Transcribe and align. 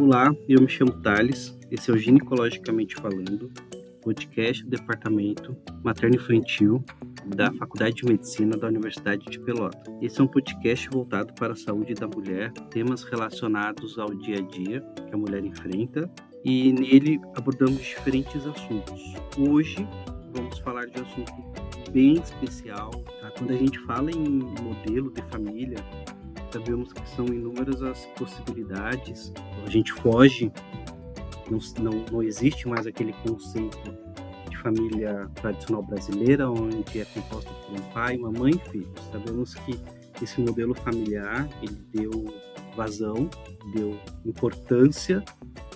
Olá, 0.00 0.34
eu 0.48 0.60
me 0.60 0.68
chamo 0.68 0.90
Thales, 1.02 1.56
esse 1.70 1.88
é 1.88 1.94
o 1.94 1.96
Ginecologicamente 1.96 2.96
Falando, 2.96 3.48
podcast 4.02 4.64
do 4.64 4.70
Departamento 4.70 5.56
Materno-Infantil 5.84 6.84
da 7.26 7.52
Faculdade 7.52 7.94
de 7.94 8.04
Medicina 8.04 8.56
da 8.56 8.66
Universidade 8.66 9.24
de 9.26 9.38
Pelotas. 9.38 9.94
Esse 10.02 10.20
é 10.20 10.24
um 10.24 10.26
podcast 10.26 10.88
voltado 10.90 11.32
para 11.34 11.52
a 11.52 11.56
saúde 11.56 11.94
da 11.94 12.08
mulher, 12.08 12.50
temas 12.70 13.04
relacionados 13.04 13.96
ao 13.96 14.12
dia 14.14 14.38
a 14.38 14.42
dia 14.42 14.80
que 14.80 15.14
a 15.14 15.16
mulher 15.16 15.44
enfrenta, 15.44 16.10
e 16.44 16.72
nele 16.72 17.20
abordamos 17.36 17.80
diferentes 17.80 18.44
assuntos. 18.44 19.14
Hoje 19.38 19.86
vamos 20.34 20.58
falar 20.58 20.86
de 20.86 21.00
um 21.00 21.04
assunto 21.04 21.32
bem 21.92 22.14
especial. 22.14 22.90
Tá? 23.20 23.30
Quando 23.38 23.52
a 23.52 23.56
gente 23.56 23.78
fala 23.80 24.10
em 24.10 24.40
modelo 24.60 25.12
de 25.12 25.22
família, 25.30 25.78
sabemos 26.54 26.92
que 26.92 27.08
são 27.10 27.26
inúmeras 27.26 27.82
as 27.82 28.06
possibilidades. 28.16 29.32
A 29.66 29.70
gente 29.70 29.92
foge, 29.92 30.52
não, 31.50 31.58
não, 31.82 32.04
não 32.12 32.22
existe 32.22 32.68
mais 32.68 32.86
aquele 32.86 33.12
conceito 33.12 33.76
de 34.48 34.56
família 34.58 35.28
tradicional 35.34 35.82
brasileira, 35.82 36.48
onde 36.48 37.00
é 37.00 37.04
composta 37.06 37.50
por 37.50 37.74
um 37.74 37.82
pai, 37.92 38.16
uma 38.16 38.30
mãe 38.30 38.52
e 38.54 38.70
filhos. 38.70 39.00
Sabemos 39.10 39.54
que 39.56 39.80
esse 40.22 40.40
modelo 40.40 40.74
familiar 40.74 41.48
ele 41.60 41.76
deu 41.92 42.32
vazão, 42.76 43.28
deu 43.74 43.98
importância 44.24 45.24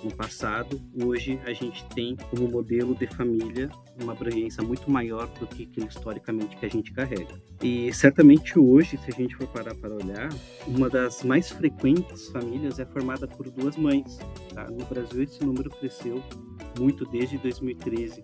no 0.02 0.14
passado. 0.14 0.80
Hoje 1.04 1.38
a 1.44 1.52
gente 1.52 1.84
tem 1.94 2.16
como 2.30 2.48
modelo 2.48 2.94
de 2.94 3.06
família 3.06 3.70
uma 4.00 4.12
abrangência 4.12 4.62
muito 4.62 4.90
maior 4.90 5.28
do 5.38 5.46
que 5.46 5.68
historicamente 5.86 6.56
que 6.56 6.66
a 6.66 6.68
gente 6.68 6.92
carrega. 6.92 7.40
E 7.62 7.92
certamente 7.92 8.58
hoje, 8.58 8.96
se 8.98 9.10
a 9.10 9.14
gente 9.14 9.34
for 9.36 9.46
parar 9.48 9.74
para 9.74 9.94
olhar, 9.94 10.28
uma 10.66 10.88
das 10.88 11.22
mais 11.24 11.50
frequentes 11.50 12.28
famílias 12.28 12.78
é 12.78 12.86
formada 12.86 13.26
por 13.26 13.50
duas 13.50 13.76
mães. 13.76 14.18
Tá? 14.54 14.68
No 14.70 14.84
Brasil 14.84 15.22
esse 15.22 15.44
número 15.44 15.70
cresceu 15.70 16.22
muito 16.78 17.04
desde 17.06 17.38
2013 17.38 18.22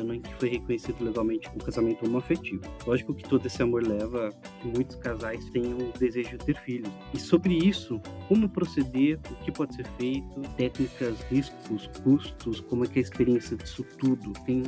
em 0.00 0.20
que 0.20 0.34
foi 0.34 0.48
reconhecido 0.48 1.04
legalmente 1.04 1.48
o 1.54 1.58
casamento 1.58 2.06
homoafetivo. 2.06 2.62
Lógico 2.86 3.14
que 3.14 3.28
todo 3.28 3.46
esse 3.46 3.62
amor 3.62 3.86
leva 3.86 4.30
que 4.60 4.68
muitos 4.68 4.96
casais 4.96 5.44
tenham 5.50 5.78
o 5.78 5.92
desejo 5.98 6.30
de 6.30 6.38
ter 6.38 6.56
filhos. 6.60 6.90
E 7.14 7.18
sobre 7.18 7.54
isso, 7.54 8.00
como 8.28 8.48
proceder, 8.48 9.18
o 9.30 9.44
que 9.44 9.52
pode 9.52 9.74
ser 9.74 9.86
feito, 9.98 10.40
técnicas, 10.56 11.20
riscos, 11.30 11.88
custos, 12.02 12.60
como 12.60 12.84
é 12.84 12.86
que 12.86 12.98
é 12.98 13.02
a 13.02 13.02
experiência 13.02 13.56
disso 13.56 13.84
tudo. 13.98 14.32
Tem 14.44 14.62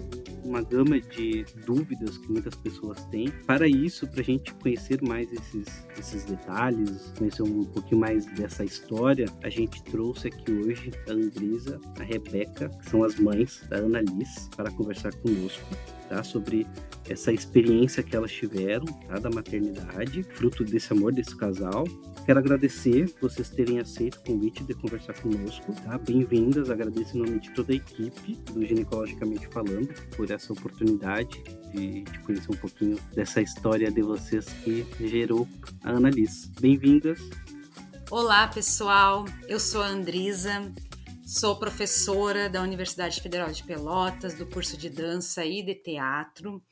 uma 0.45 0.63
gama 0.63 1.01
de 1.01 1.45
dúvidas 1.67 2.19
que 2.19 2.31
muitas 2.31 2.55
pessoas 2.57 3.05
têm. 3.07 3.31
Para 3.47 3.67
isso, 3.67 4.07
para 4.09 4.21
a 4.21 4.25
gente 4.25 4.53
conhecer 4.55 5.01
mais 5.03 5.33
esses, 5.33 5.87
esses 5.99 6.25
detalhes, 6.25 7.13
conhecer 7.19 7.43
um 7.43 7.65
pouquinho 7.65 8.01
mais 8.01 8.27
dessa 8.35 8.65
história, 8.65 9.27
a 9.43 9.49
gente 9.49 9.83
trouxe 9.85 10.29
aqui 10.29 10.53
hoje 10.53 10.91
a 11.09 11.13
Andresa, 11.13 11.81
a 11.99 12.03
Rebeca, 12.03 12.69
que 12.69 12.91
são 12.91 13.03
as 13.03 13.19
mães 13.19 13.65
da 13.69 13.77
Ana 13.77 14.01
Liz, 14.01 14.49
para 14.57 14.71
conversar 14.73 15.14
conosco 15.17 15.65
tá? 16.09 16.23
sobre 16.23 16.67
essa 17.09 17.33
experiência 17.33 18.03
que 18.03 18.17
elas 18.17 18.33
tiveram 18.33 18.87
tá? 19.09 19.19
da 19.19 19.31
maternidade, 19.31 20.23
fruto 20.23 20.65
desse 20.65 20.93
amor 20.93 21.13
desse 21.13 21.37
casal. 21.37 21.85
Quero 22.25 22.39
agradecer 22.39 23.15
vocês 23.21 23.51
terem 23.51 23.79
aceito 23.79 24.17
o 24.17 24.25
convite 24.25 24.65
de 24.65 24.73
conversar 24.75 25.13
conosco. 25.21 25.75
Tá? 25.85 25.99
Bem-vindas, 25.99 26.71
agradeço 26.71 27.17
em 27.17 27.21
nome 27.21 27.39
de 27.39 27.51
toda 27.51 27.73
a 27.73 27.77
equipe 27.77 28.37
do 28.53 28.65
Ginecologicamente 28.65 29.47
Falando 29.49 29.89
por 30.17 30.31
essa 30.31 30.53
oportunidade 30.53 31.43
de, 31.75 32.03
de 32.03 32.19
conhecer 32.21 32.51
um 32.51 32.57
pouquinho 32.57 32.99
dessa 33.15 33.43
história 33.43 33.91
de 33.91 34.01
vocês 34.01 34.47
que 34.65 34.87
gerou 35.01 35.47
a 35.83 35.91
Ana 35.91 36.09
Liz. 36.09 36.51
Bem-vindas. 36.59 37.21
Olá, 38.11 38.49
pessoal. 38.49 39.27
Eu 39.47 39.61
sou 39.61 39.83
a 39.83 39.89
Andrisa, 39.89 40.73
Sou 41.27 41.59
professora 41.59 42.51
da 42.51 42.61
Universidade 42.61 43.19
Federal 43.19 43.51
de 43.51 43.65
Pelotas, 43.65 44.35
do 44.35 44.47
curso 44.47 44.77
de 44.77 44.91
dança 44.91 45.43
e 45.43 45.63
de 45.63 45.75
teatro, 45.75 46.63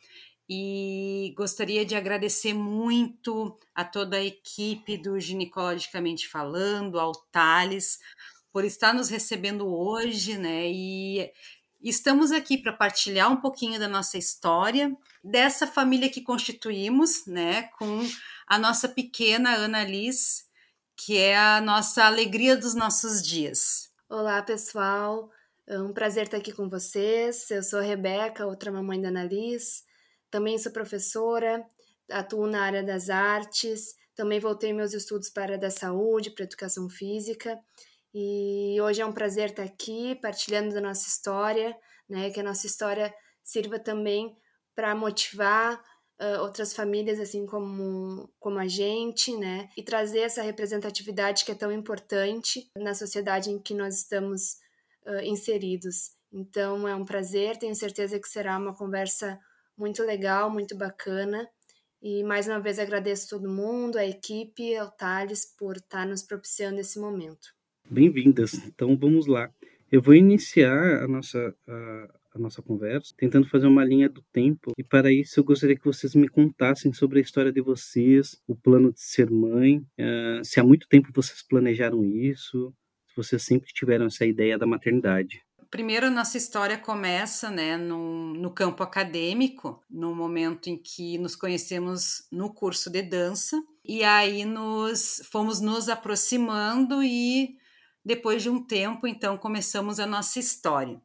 e 0.46 1.32
gostaria 1.34 1.86
de 1.86 1.94
agradecer 1.94 2.52
muito 2.52 3.58
a 3.74 3.82
toda 3.82 4.18
a 4.18 4.24
equipe 4.24 4.98
do 4.98 5.18
Ginecologicamente 5.18 6.28
Falando, 6.28 7.00
ao 7.00 7.12
Thales, 7.32 7.98
por 8.52 8.62
estar 8.62 8.92
nos 8.92 9.08
recebendo 9.08 9.66
hoje, 9.66 10.36
né? 10.36 10.70
E 10.70 11.30
estamos 11.82 12.30
aqui 12.30 12.58
para 12.58 12.74
partilhar 12.74 13.32
um 13.32 13.40
pouquinho 13.40 13.80
da 13.80 13.88
nossa 13.88 14.18
história, 14.18 14.94
dessa 15.24 15.66
família 15.66 16.10
que 16.10 16.20
constituímos, 16.20 17.24
né, 17.26 17.70
com 17.78 18.06
a 18.46 18.58
nossa 18.58 18.86
pequena 18.86 19.54
Ana 19.54 19.82
Liz, 19.82 20.44
que 20.94 21.16
é 21.16 21.38
a 21.38 21.58
nossa 21.58 22.04
alegria 22.04 22.54
dos 22.54 22.74
nossos 22.74 23.22
dias. 23.22 23.91
Olá, 24.14 24.42
pessoal. 24.42 25.30
É 25.66 25.80
um 25.80 25.90
prazer 25.90 26.24
estar 26.24 26.36
aqui 26.36 26.52
com 26.52 26.68
vocês. 26.68 27.50
Eu 27.50 27.62
sou 27.62 27.78
a 27.78 27.82
Rebeca, 27.82 28.46
outra 28.46 28.70
mamãe 28.70 29.00
da 29.00 29.08
Annalise. 29.08 29.84
Também 30.30 30.58
sou 30.58 30.70
professora, 30.70 31.64
atuo 32.10 32.46
na 32.46 32.62
área 32.62 32.82
das 32.82 33.08
artes. 33.08 33.94
Também 34.14 34.38
voltei 34.38 34.70
meus 34.74 34.92
estudos 34.92 35.30
para 35.30 35.44
a 35.44 35.46
área 35.46 35.58
da 35.58 35.70
saúde, 35.70 36.30
para 36.30 36.44
a 36.44 36.44
educação 36.44 36.90
física. 36.90 37.58
E 38.12 38.78
hoje 38.82 39.00
é 39.00 39.06
um 39.06 39.14
prazer 39.14 39.48
estar 39.48 39.62
aqui 39.62 40.14
partilhando 40.16 40.74
da 40.74 40.80
nossa 40.82 41.08
história, 41.08 41.74
né? 42.06 42.28
Que 42.30 42.40
a 42.40 42.44
nossa 42.44 42.66
história 42.66 43.14
sirva 43.42 43.78
também 43.78 44.36
para 44.74 44.94
motivar 44.94 45.82
uh, 46.22 46.40
outras 46.42 46.72
famílias 46.72 47.18
assim 47.18 47.44
como, 47.44 48.30
como 48.38 48.58
a 48.58 48.68
gente, 48.68 49.36
né? 49.36 49.68
E 49.76 49.82
trazer 49.82 50.20
essa 50.20 50.42
representatividade 50.42 51.44
que 51.44 51.50
é 51.50 51.54
tão 51.54 51.72
importante 51.72 52.70
na 52.76 52.94
sociedade 52.94 53.50
em 53.50 53.58
que 53.58 53.74
nós 53.74 53.98
estamos 53.98 54.58
uh, 55.04 55.20
inseridos. 55.24 56.12
Então 56.32 56.86
é 56.86 56.94
um 56.94 57.04
prazer, 57.04 57.56
tenho 57.56 57.74
certeza 57.74 58.18
que 58.18 58.28
será 58.28 58.56
uma 58.56 58.74
conversa 58.74 59.38
muito 59.76 60.02
legal, 60.02 60.48
muito 60.48 60.76
bacana. 60.76 61.48
E 62.00 62.24
mais 62.24 62.48
uma 62.48 62.60
vez 62.60 62.78
agradeço 62.78 63.28
todo 63.28 63.48
mundo, 63.48 63.96
a 63.96 64.04
equipe, 64.04 64.76
ao 64.76 64.90
Thales, 64.90 65.46
por 65.58 65.76
estar 65.76 66.06
nos 66.06 66.22
propiciando 66.22 66.80
esse 66.80 66.98
momento. 66.98 67.54
Bem-vindas. 67.88 68.54
Então 68.54 68.96
vamos 68.96 69.26
lá. 69.26 69.52
Eu 69.90 70.00
vou 70.00 70.14
iniciar 70.14 71.02
a 71.02 71.06
nossa, 71.06 71.54
a, 71.68 72.14
a 72.34 72.38
nossa 72.38 72.62
conversa, 72.62 73.14
tentando 73.16 73.48
fazer 73.48 73.66
uma 73.66 73.84
linha 73.84 74.08
do 74.08 74.22
tempo. 74.32 74.72
E 74.78 74.82
para 74.82 75.12
isso 75.12 75.38
eu 75.40 75.44
gostaria 75.44 75.76
que 75.76 75.84
vocês 75.84 76.14
me 76.14 76.28
contassem 76.28 76.92
sobre 76.92 77.18
a 77.18 77.22
história 77.22 77.52
de 77.52 77.60
vocês, 77.60 78.40
o 78.46 78.56
plano 78.56 78.92
de 78.92 79.00
ser 79.00 79.30
mãe, 79.30 79.78
uh, 79.78 80.44
se 80.44 80.58
há 80.58 80.64
muito 80.64 80.88
tempo 80.88 81.10
vocês 81.14 81.42
planejaram 81.42 82.04
isso, 82.04 82.72
se 83.08 83.16
vocês 83.16 83.42
sempre 83.42 83.72
tiveram 83.72 84.06
essa 84.06 84.24
ideia 84.24 84.58
da 84.58 84.66
maternidade. 84.66 85.42
Primeiro, 85.70 86.10
nossa 86.10 86.36
história 86.36 86.76
começa 86.76 87.50
né, 87.50 87.78
no, 87.78 88.34
no 88.34 88.50
campo 88.50 88.82
acadêmico, 88.82 89.82
no 89.90 90.14
momento 90.14 90.68
em 90.68 90.76
que 90.76 91.16
nos 91.16 91.34
conhecemos 91.34 92.26
no 92.30 92.52
curso 92.52 92.90
de 92.90 93.00
dança, 93.00 93.62
e 93.82 94.04
aí 94.04 94.44
nos 94.44 95.22
fomos 95.30 95.62
nos 95.62 95.88
aproximando 95.88 97.02
e 97.02 97.56
depois 98.04 98.42
de 98.42 98.50
um 98.50 98.62
tempo, 98.62 99.06
então, 99.06 99.38
começamos 99.38 100.00
a 100.00 100.06
nossa 100.06 100.38
história. 100.38 101.00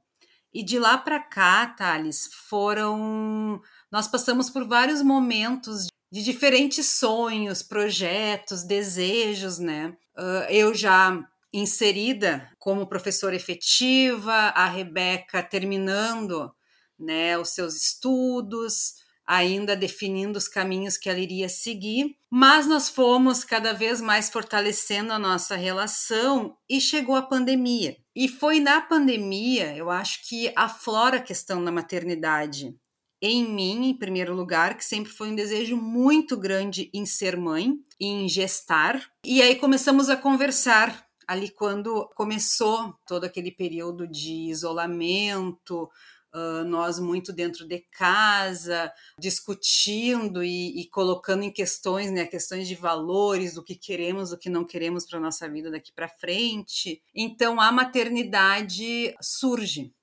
E 0.58 0.64
de 0.64 0.80
lá 0.80 0.98
para 0.98 1.20
cá, 1.20 1.68
Thales, 1.68 2.32
foram. 2.50 3.62
Nós 3.92 4.08
passamos 4.08 4.50
por 4.50 4.68
vários 4.68 5.04
momentos 5.04 5.86
de 6.12 6.24
diferentes 6.24 6.94
sonhos, 6.94 7.62
projetos, 7.62 8.64
desejos, 8.64 9.60
né? 9.60 9.96
Eu 10.50 10.74
já 10.74 11.24
inserida 11.54 12.50
como 12.58 12.88
professora 12.88 13.36
efetiva, 13.36 14.34
a 14.34 14.66
Rebeca 14.66 15.44
terminando 15.44 16.52
né, 16.98 17.38
os 17.38 17.50
seus 17.50 17.76
estudos, 17.76 18.96
ainda 19.28 19.76
definindo 19.76 20.38
os 20.38 20.48
caminhos 20.48 20.98
que 20.98 21.10
ela 21.10 21.20
iria 21.20 21.50
seguir, 21.50 22.16
mas 22.32 22.66
nós 22.66 22.88
fomos 22.88 23.44
cada 23.44 23.74
vez 23.74 24.00
mais 24.00 24.30
fortalecendo 24.30 25.12
a 25.12 25.20
nossa 25.20 25.56
relação 25.56 26.56
e 26.70 26.80
chegou 26.80 27.16
a 27.16 27.22
pandemia. 27.22 27.98
E 28.16 28.30
foi 28.30 28.62
na 28.62 28.82
pandemia, 28.82 29.76
eu 29.76 29.92
acho 29.92 30.28
que 30.28 30.52
aflora 30.56 31.18
a 31.18 31.22
questão 31.22 31.64
da 31.64 31.72
maternidade 31.72 32.74
em 33.22 33.44
mim, 33.44 33.90
em 33.90 33.98
primeiro 33.98 34.34
lugar, 34.36 34.78
que 34.78 34.86
sempre 34.86 35.12
foi 35.12 35.30
um 35.30 35.36
desejo 35.36 35.76
muito 35.76 36.38
grande 36.38 36.90
em 36.94 37.06
ser 37.06 37.36
mãe, 37.36 37.74
em 38.00 38.30
gestar. 38.30 39.02
E 39.26 39.42
aí 39.42 39.56
começamos 39.56 40.10
a 40.10 40.16
conversar 40.16 41.06
ali 41.28 41.50
quando 41.50 42.08
começou 42.16 42.96
todo 43.06 43.26
aquele 43.26 43.52
período 43.52 44.08
de 44.08 44.50
isolamento, 44.50 45.90
Nós 46.66 47.00
muito 47.00 47.34
dentro 47.34 47.68
de 47.68 47.80
casa, 47.92 48.92
discutindo 49.20 50.44
e, 50.44 50.82
e, 50.82 50.86
colocando 50.90 51.44
em 51.44 51.52
questões, 51.52 52.12
né, 52.12 52.26
questões 52.26 52.68
de 52.68 52.76
valores, 52.76 53.54
do 53.54 53.64
que 53.64 53.76
queremos, 53.76 54.30
do 54.30 54.38
que 54.38 54.50
não 54.50 54.64
queremos 54.64 55.06
para 55.06 55.20
nossa 55.20 55.50
vida 55.50 55.72
daqui 55.72 55.92
para 55.92 56.08
frente. 56.08 57.02
Então 57.16 57.60
a 57.60 57.72
maternidade 57.72 59.16
surge, 59.22 59.94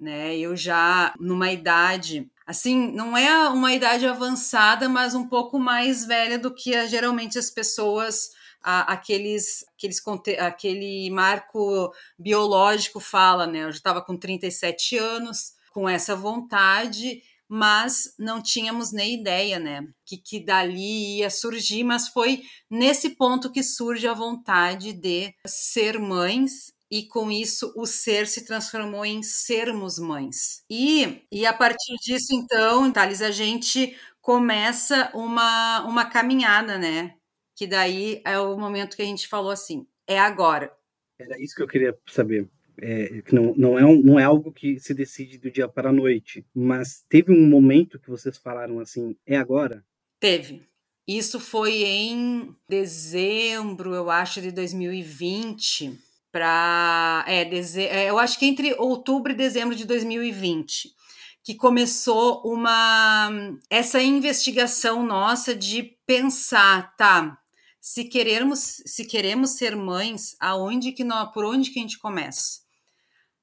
né? 0.00 0.36
Eu 0.36 0.56
já 0.56 1.14
numa 1.18 1.52
idade 1.52 2.30
assim, 2.46 2.90
não 2.90 3.16
é 3.16 3.48
uma 3.48 3.72
idade 3.72 4.06
avançada, 4.06 4.88
mas 4.88 5.14
um 5.14 5.28
pouco 5.28 5.56
mais 5.56 6.04
velha 6.04 6.36
do 6.36 6.52
que 6.52 6.86
geralmente 6.88 7.38
as 7.38 7.48
pessoas 7.48 8.30
a, 8.62 8.92
aqueles, 8.92 9.64
aqueles, 9.76 10.02
aquele 10.38 11.10
marco 11.10 11.92
biológico 12.18 13.00
fala, 13.00 13.46
né? 13.46 13.64
Eu 13.64 13.72
já 13.72 13.78
estava 13.78 14.02
com 14.02 14.16
37 14.16 14.98
anos, 14.98 15.54
com 15.70 15.88
essa 15.88 16.14
vontade, 16.14 17.22
mas 17.48 18.14
não 18.18 18.42
tínhamos 18.42 18.92
nem 18.92 19.20
ideia, 19.20 19.58
né? 19.58 19.88
Que, 20.04 20.16
que 20.16 20.44
dali 20.44 21.18
ia 21.18 21.30
surgir, 21.30 21.82
mas 21.82 22.08
foi 22.08 22.42
nesse 22.70 23.10
ponto 23.16 23.50
que 23.50 23.62
surge 23.62 24.06
a 24.06 24.14
vontade 24.14 24.92
de 24.92 25.34
ser 25.46 25.98
mães 25.98 26.72
e 26.90 27.06
com 27.06 27.30
isso 27.30 27.72
o 27.76 27.86
ser 27.86 28.26
se 28.26 28.44
transformou 28.44 29.04
em 29.04 29.22
sermos 29.22 29.98
mães. 29.98 30.64
E, 30.68 31.24
e 31.30 31.46
a 31.46 31.52
partir 31.52 31.94
disso, 32.02 32.28
então, 32.32 32.92
Thales, 32.92 33.22
a 33.22 33.30
gente 33.30 33.96
começa 34.20 35.10
uma, 35.14 35.84
uma 35.86 36.04
caminhada, 36.04 36.78
né? 36.78 37.14
Que 37.56 37.66
daí 37.66 38.20
é 38.24 38.38
o 38.38 38.56
momento 38.58 38.96
que 38.96 39.02
a 39.02 39.06
gente 39.06 39.28
falou 39.28 39.50
assim: 39.50 39.86
é 40.06 40.18
agora. 40.18 40.72
Era 41.18 41.40
isso 41.40 41.54
que 41.54 41.62
eu 41.62 41.68
queria 41.68 41.96
saber. 42.06 42.48
É, 42.80 43.22
não, 43.30 43.54
não, 43.56 43.78
é 43.78 43.84
um, 43.84 44.00
não 44.00 44.18
é 44.18 44.24
algo 44.24 44.50
que 44.50 44.80
se 44.80 44.94
decide 44.94 45.38
do 45.38 45.50
dia 45.50 45.68
para 45.68 45.90
a 45.90 45.92
noite, 45.92 46.44
mas 46.54 47.04
teve 47.08 47.30
um 47.32 47.46
momento 47.46 47.98
que 47.98 48.08
vocês 48.08 48.38
falaram 48.38 48.80
assim: 48.80 49.14
é 49.26 49.36
agora? 49.36 49.84
Teve. 50.18 50.62
Isso 51.06 51.40
foi 51.40 51.82
em 51.82 52.54
dezembro, 52.68 53.94
eu 53.94 54.10
acho, 54.10 54.40
de 54.40 54.52
2020 54.52 55.98
para 56.30 57.24
é, 57.26 57.44
deze... 57.44 57.82
É, 57.82 58.08
eu 58.08 58.18
acho 58.18 58.38
que 58.38 58.46
entre 58.46 58.74
outubro 58.78 59.32
e 59.32 59.34
dezembro 59.34 59.74
de 59.74 59.84
2020 59.84 60.94
que 61.42 61.54
começou 61.54 62.42
uma 62.44 63.30
essa 63.68 64.00
investigação 64.00 65.02
nossa 65.04 65.54
de 65.54 65.82
pensar, 66.06 66.94
tá? 66.96 67.38
Se 67.80 68.04
queremos 68.04 68.82
se 68.84 69.04
queremos 69.04 69.50
ser 69.52 69.74
mães, 69.74 70.36
aonde 70.38 70.92
que 70.92 71.02
nós, 71.02 71.32
por 71.32 71.44
onde 71.44 71.70
que 71.70 71.78
a 71.78 71.82
gente 71.82 71.98
começa? 71.98 72.60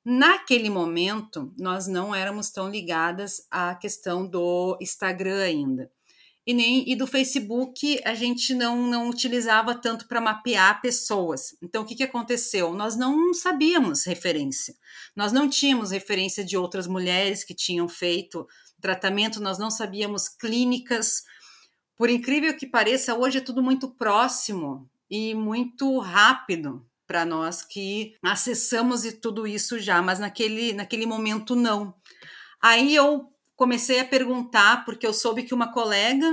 Naquele 0.09 0.69
momento, 0.69 1.54
nós 1.59 1.86
não 1.86 2.15
éramos 2.15 2.50
tão 2.50 2.69
ligadas 2.69 3.45
à 3.51 3.75
questão 3.75 4.25
do 4.25 4.77
Instagram 4.80 5.42
ainda 5.42 5.92
e 6.45 6.54
nem 6.54 6.89
e 6.89 6.95
do 6.95 7.06
Facebook 7.06 8.00
a 8.06 8.15
gente 8.15 8.54
não, 8.54 8.88
não 8.88 9.09
utilizava 9.09 9.75
tanto 9.75 10.07
para 10.07 10.21
mapear 10.21 10.81
pessoas. 10.81 11.54
Então, 11.62 11.83
o 11.83 11.86
que, 11.86 11.94
que 11.94 12.04
aconteceu? 12.04 12.74
Nós 12.74 12.95
não 12.95 13.33
sabíamos 13.33 14.06
referência. 14.06 14.74
Nós 15.13 15.33
não 15.33 15.50
tínhamos 15.50 15.92
referência 15.92 16.42
de 16.42 16.56
outras 16.56 16.88
mulheres 16.88 17.44
que 17.44 17.53
tinham 17.53 17.89
feito 17.89 18.48
tratamento, 18.80 19.42
nós 19.42 19.60
não 19.60 19.69
sabíamos 19.69 20.30
clínicas. 20.30 21.25
Por 21.98 22.10
incrível 22.10 22.56
que 22.56 22.65
pareça, 22.65 23.13
hoje 23.13 23.39
é 23.39 23.42
tudo 23.42 23.62
muito 23.62 23.89
próximo 23.89 24.89
e 25.10 25.36
muito 25.36 26.00
rápido 26.00 26.88
para 27.07 27.25
nós 27.25 27.63
que 27.63 28.15
acessamos 28.21 29.06
e 29.06 29.13
tudo 29.13 29.48
isso 29.48 29.80
já, 29.80 30.01
mas 30.01 30.19
naquele, 30.19 30.74
naquele 30.74 31.06
momento 31.06 31.56
não. 31.56 31.95
Aí 32.62 32.94
eu 32.94 33.31
comecei 33.56 34.00
a 34.00 34.06
perguntar, 34.06 34.86
porque 34.86 35.07
eu 35.07 35.13
soube 35.13 35.44
que 35.44 35.54
uma 35.54 35.71
colega 35.71 36.30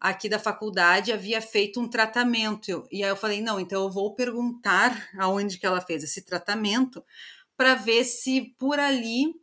aqui 0.00 0.28
da 0.28 0.38
faculdade 0.38 1.12
havia 1.12 1.40
feito 1.40 1.80
um 1.80 1.88
tratamento. 1.88 2.86
E 2.90 3.04
aí 3.04 3.10
eu 3.10 3.16
falei, 3.16 3.42
não, 3.42 3.60
então 3.60 3.82
eu 3.82 3.90
vou 3.90 4.14
perguntar 4.14 5.08
aonde 5.18 5.58
que 5.58 5.66
ela 5.66 5.80
fez 5.80 6.02
esse 6.02 6.22
tratamento 6.22 7.04
para 7.56 7.74
ver 7.74 8.04
se 8.04 8.54
por 8.58 8.78
ali 8.78 9.34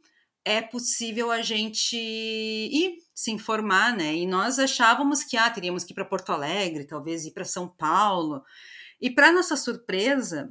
é 0.45 0.61
possível 0.61 1.31
a 1.31 1.41
gente 1.41 1.97
ir 1.97 3.00
se 3.13 3.31
informar, 3.31 3.95
né? 3.95 4.15
E 4.15 4.27
nós 4.27 4.59
achávamos 4.59 5.23
que 5.23 5.35
ah, 5.35 5.50
teríamos 5.50 5.83
que 5.83 5.91
ir 5.91 5.95
para 5.95 6.06
Porto 6.06 6.31
Alegre, 6.31 6.85
talvez 6.85 7.25
ir 7.25 7.31
para 7.31 7.44
São 7.44 7.68
Paulo. 7.68 8.44
E 9.06 9.12
para 9.12 9.31
nossa 9.31 9.56
surpresa, 9.56 10.50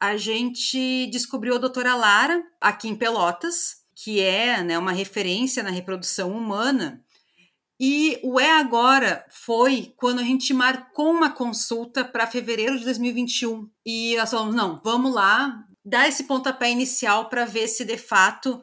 a 0.00 0.16
gente 0.16 1.06
descobriu 1.08 1.56
a 1.56 1.58
doutora 1.58 1.94
Lara 1.94 2.42
aqui 2.58 2.88
em 2.88 2.96
Pelotas, 2.96 3.82
que 3.94 4.22
é 4.22 4.64
né, 4.64 4.78
uma 4.78 4.90
referência 4.90 5.62
na 5.62 5.68
reprodução 5.68 6.32
humana. 6.32 7.04
E 7.78 8.18
o 8.22 8.40
É 8.40 8.52
Agora 8.52 9.22
foi 9.28 9.92
quando 9.98 10.20
a 10.20 10.22
gente 10.22 10.54
marcou 10.54 11.10
uma 11.10 11.30
consulta 11.30 12.02
para 12.02 12.26
fevereiro 12.26 12.78
de 12.78 12.86
2021. 12.86 13.68
E 13.84 14.16
nós 14.16 14.30
falamos: 14.30 14.54
não, 14.54 14.80
vamos 14.82 15.12
lá, 15.12 15.62
dar 15.84 16.08
esse 16.08 16.24
pontapé 16.24 16.70
inicial 16.70 17.28
para 17.28 17.44
ver 17.44 17.68
se 17.68 17.84
de 17.84 17.98
fato 17.98 18.62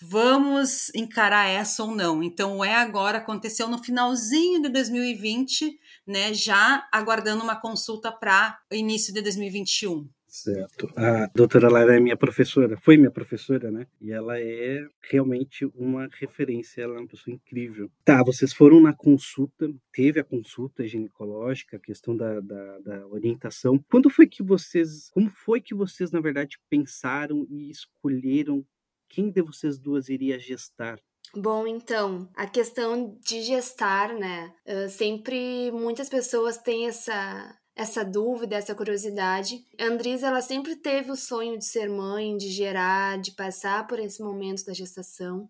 vamos 0.00 0.94
encarar 0.94 1.48
essa 1.48 1.82
ou 1.82 1.94
não. 1.94 2.22
Então, 2.22 2.58
o 2.58 2.64
É 2.64 2.74
Agora 2.74 3.18
aconteceu 3.18 3.68
no 3.68 3.82
finalzinho 3.82 4.62
de 4.62 4.68
2020, 4.68 5.78
né, 6.06 6.32
já 6.34 6.86
aguardando 6.92 7.42
uma 7.42 7.56
consulta 7.56 8.12
para 8.12 8.58
início 8.70 9.12
de 9.12 9.22
2021. 9.22 10.08
Certo. 10.36 10.92
A 10.94 11.30
doutora 11.34 11.70
Lara 11.70 11.96
é 11.96 12.00
minha 12.00 12.16
professora, 12.16 12.76
foi 12.76 12.98
minha 12.98 13.10
professora, 13.10 13.70
né? 13.70 13.86
E 13.98 14.12
ela 14.12 14.38
é 14.38 14.86
realmente 15.10 15.64
uma 15.74 16.10
referência, 16.12 16.82
ela 16.82 16.96
é 16.96 16.98
uma 16.98 17.08
pessoa 17.08 17.34
incrível. 17.34 17.90
Tá, 18.04 18.22
vocês 18.22 18.52
foram 18.52 18.78
na 18.78 18.92
consulta, 18.92 19.72
teve 19.90 20.20
a 20.20 20.24
consulta 20.24 20.86
ginecológica, 20.86 21.78
a 21.78 21.80
questão 21.80 22.14
da, 22.14 22.38
da, 22.40 22.78
da 22.80 23.06
orientação. 23.06 23.82
Quando 23.90 24.10
foi 24.10 24.26
que 24.26 24.42
vocês, 24.42 25.08
como 25.10 25.30
foi 25.30 25.58
que 25.58 25.74
vocês, 25.74 26.10
na 26.10 26.20
verdade, 26.20 26.58
pensaram 26.68 27.46
e 27.48 27.70
escolheram 27.70 28.62
quem 29.08 29.30
de 29.30 29.42
vocês 29.42 29.78
duas 29.78 30.08
iria 30.08 30.38
gestar? 30.38 31.00
Bom, 31.34 31.66
então, 31.66 32.28
a 32.34 32.46
questão 32.46 33.18
de 33.20 33.42
gestar, 33.42 34.14
né? 34.14 34.54
Uh, 34.66 34.88
sempre 34.88 35.70
muitas 35.72 36.08
pessoas 36.08 36.56
têm 36.56 36.86
essa 36.86 37.56
essa 37.76 38.02
dúvida, 38.02 38.56
essa 38.56 38.74
curiosidade. 38.74 39.62
A 39.78 39.84
Andrisa, 39.84 40.28
ela 40.28 40.40
sempre 40.40 40.76
teve 40.76 41.10
o 41.10 41.16
sonho 41.16 41.58
de 41.58 41.66
ser 41.66 41.90
mãe, 41.90 42.34
de 42.34 42.48
gerar, 42.48 43.18
de 43.18 43.32
passar 43.32 43.86
por 43.86 43.98
esse 43.98 44.22
momento 44.22 44.64
da 44.64 44.72
gestação. 44.72 45.46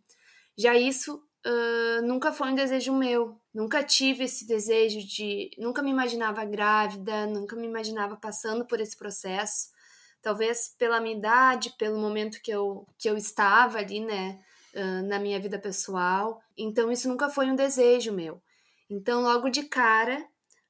Já 0.59 0.75
isso 0.75 1.23
uh, 1.47 2.03
nunca 2.03 2.33
foi 2.33 2.51
um 2.51 2.55
desejo 2.57 2.93
meu. 2.93 3.41
Nunca 3.55 3.85
tive 3.85 4.25
esse 4.25 4.45
desejo 4.45 5.07
de. 5.07 5.51
Nunca 5.57 5.83
me 5.83 5.91
imaginava 5.91 6.45
grávida, 6.45 7.27
nunca 7.27 7.55
me 7.55 7.67
imaginava 7.67 8.17
passando 8.17 8.67
por 8.67 8.81
esse 8.81 8.97
processo. 8.97 9.69
Talvez 10.23 10.75
pela 10.79 11.01
minha 11.01 11.17
idade, 11.17 11.75
pelo 11.79 11.99
momento 11.99 12.41
que 12.43 12.51
eu, 12.51 12.87
que 12.99 13.09
eu 13.09 13.17
estava 13.17 13.79
ali, 13.79 14.01
né, 14.01 14.41
na 15.09 15.19
minha 15.19 15.41
vida 15.41 15.59
pessoal. 15.59 16.41
Então, 16.57 16.91
isso 16.91 17.09
nunca 17.09 17.29
foi 17.29 17.47
um 17.47 17.57
desejo 17.57 18.13
meu. 18.13 18.43
Então, 18.91 19.23
logo 19.23 19.49
de 19.49 19.63
cara, 19.65 20.27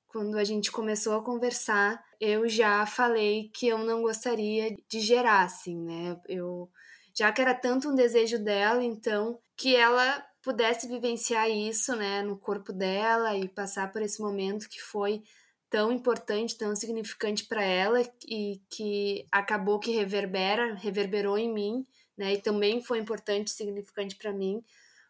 quando 0.06 0.38
a 0.38 0.44
gente 0.44 0.70
começou 0.70 1.14
a 1.16 1.24
conversar, 1.24 2.02
eu 2.20 2.48
já 2.48 2.86
falei 2.86 3.50
que 3.54 3.66
eu 3.66 3.78
não 3.78 4.02
gostaria 4.02 4.74
de 4.88 5.00
gerar, 5.00 5.42
assim, 5.42 5.76
né? 5.76 6.18
Eu, 6.28 6.70
já 7.14 7.32
que 7.32 7.42
era 7.42 7.54
tanto 7.54 7.90
um 7.90 7.94
desejo 7.94 8.38
dela, 8.38 8.82
então, 8.84 9.38
que 9.56 9.74
ela 9.74 10.24
pudesse 10.42 10.86
vivenciar 10.86 11.50
isso, 11.50 11.96
né, 11.96 12.22
no 12.22 12.38
corpo 12.38 12.72
dela 12.72 13.36
e 13.36 13.48
passar 13.48 13.90
por 13.90 14.00
esse 14.00 14.22
momento 14.22 14.68
que 14.68 14.80
foi 14.80 15.22
tão 15.68 15.92
importante, 15.92 16.56
tão 16.56 16.74
significante 16.74 17.44
para 17.46 17.62
ela 17.62 18.00
e 18.26 18.60
que 18.70 19.26
acabou 19.32 19.78
que 19.78 19.90
reverbera, 19.90 20.74
reverberou 20.74 21.36
em 21.36 21.52
mim, 21.52 21.86
né, 22.16 22.34
e 22.34 22.40
também 22.40 22.82
foi 22.82 22.98
importante, 22.98 23.50
significante 23.50 24.16
para 24.16 24.32
mim, 24.32 24.62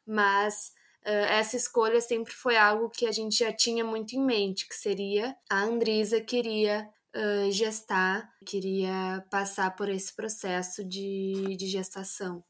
mas 0.07 0.73
essa 1.07 1.57
escolha 1.57 2.01
sempre 2.01 2.33
foi 2.33 2.57
algo 2.57 2.91
que 2.91 3.07
a 3.07 3.13
gente 3.13 3.39
já 3.39 3.53
tinha 3.53 3.85
muito 3.85 4.15
em 4.15 4.25
mente, 4.25 4.69
que 4.69 4.75
seria 4.75 5.37
a 5.49 5.63
Andrisa 5.63 6.21
queria 6.21 6.89
uh, 7.15 7.51
gestar, 7.53 8.29
queria 8.45 9.25
passar 9.31 9.77
por 9.77 9.89
esse 9.89 10.15
processo 10.15 10.85
de, 10.85 11.57
de 11.57 11.67
gestação. 11.69 12.43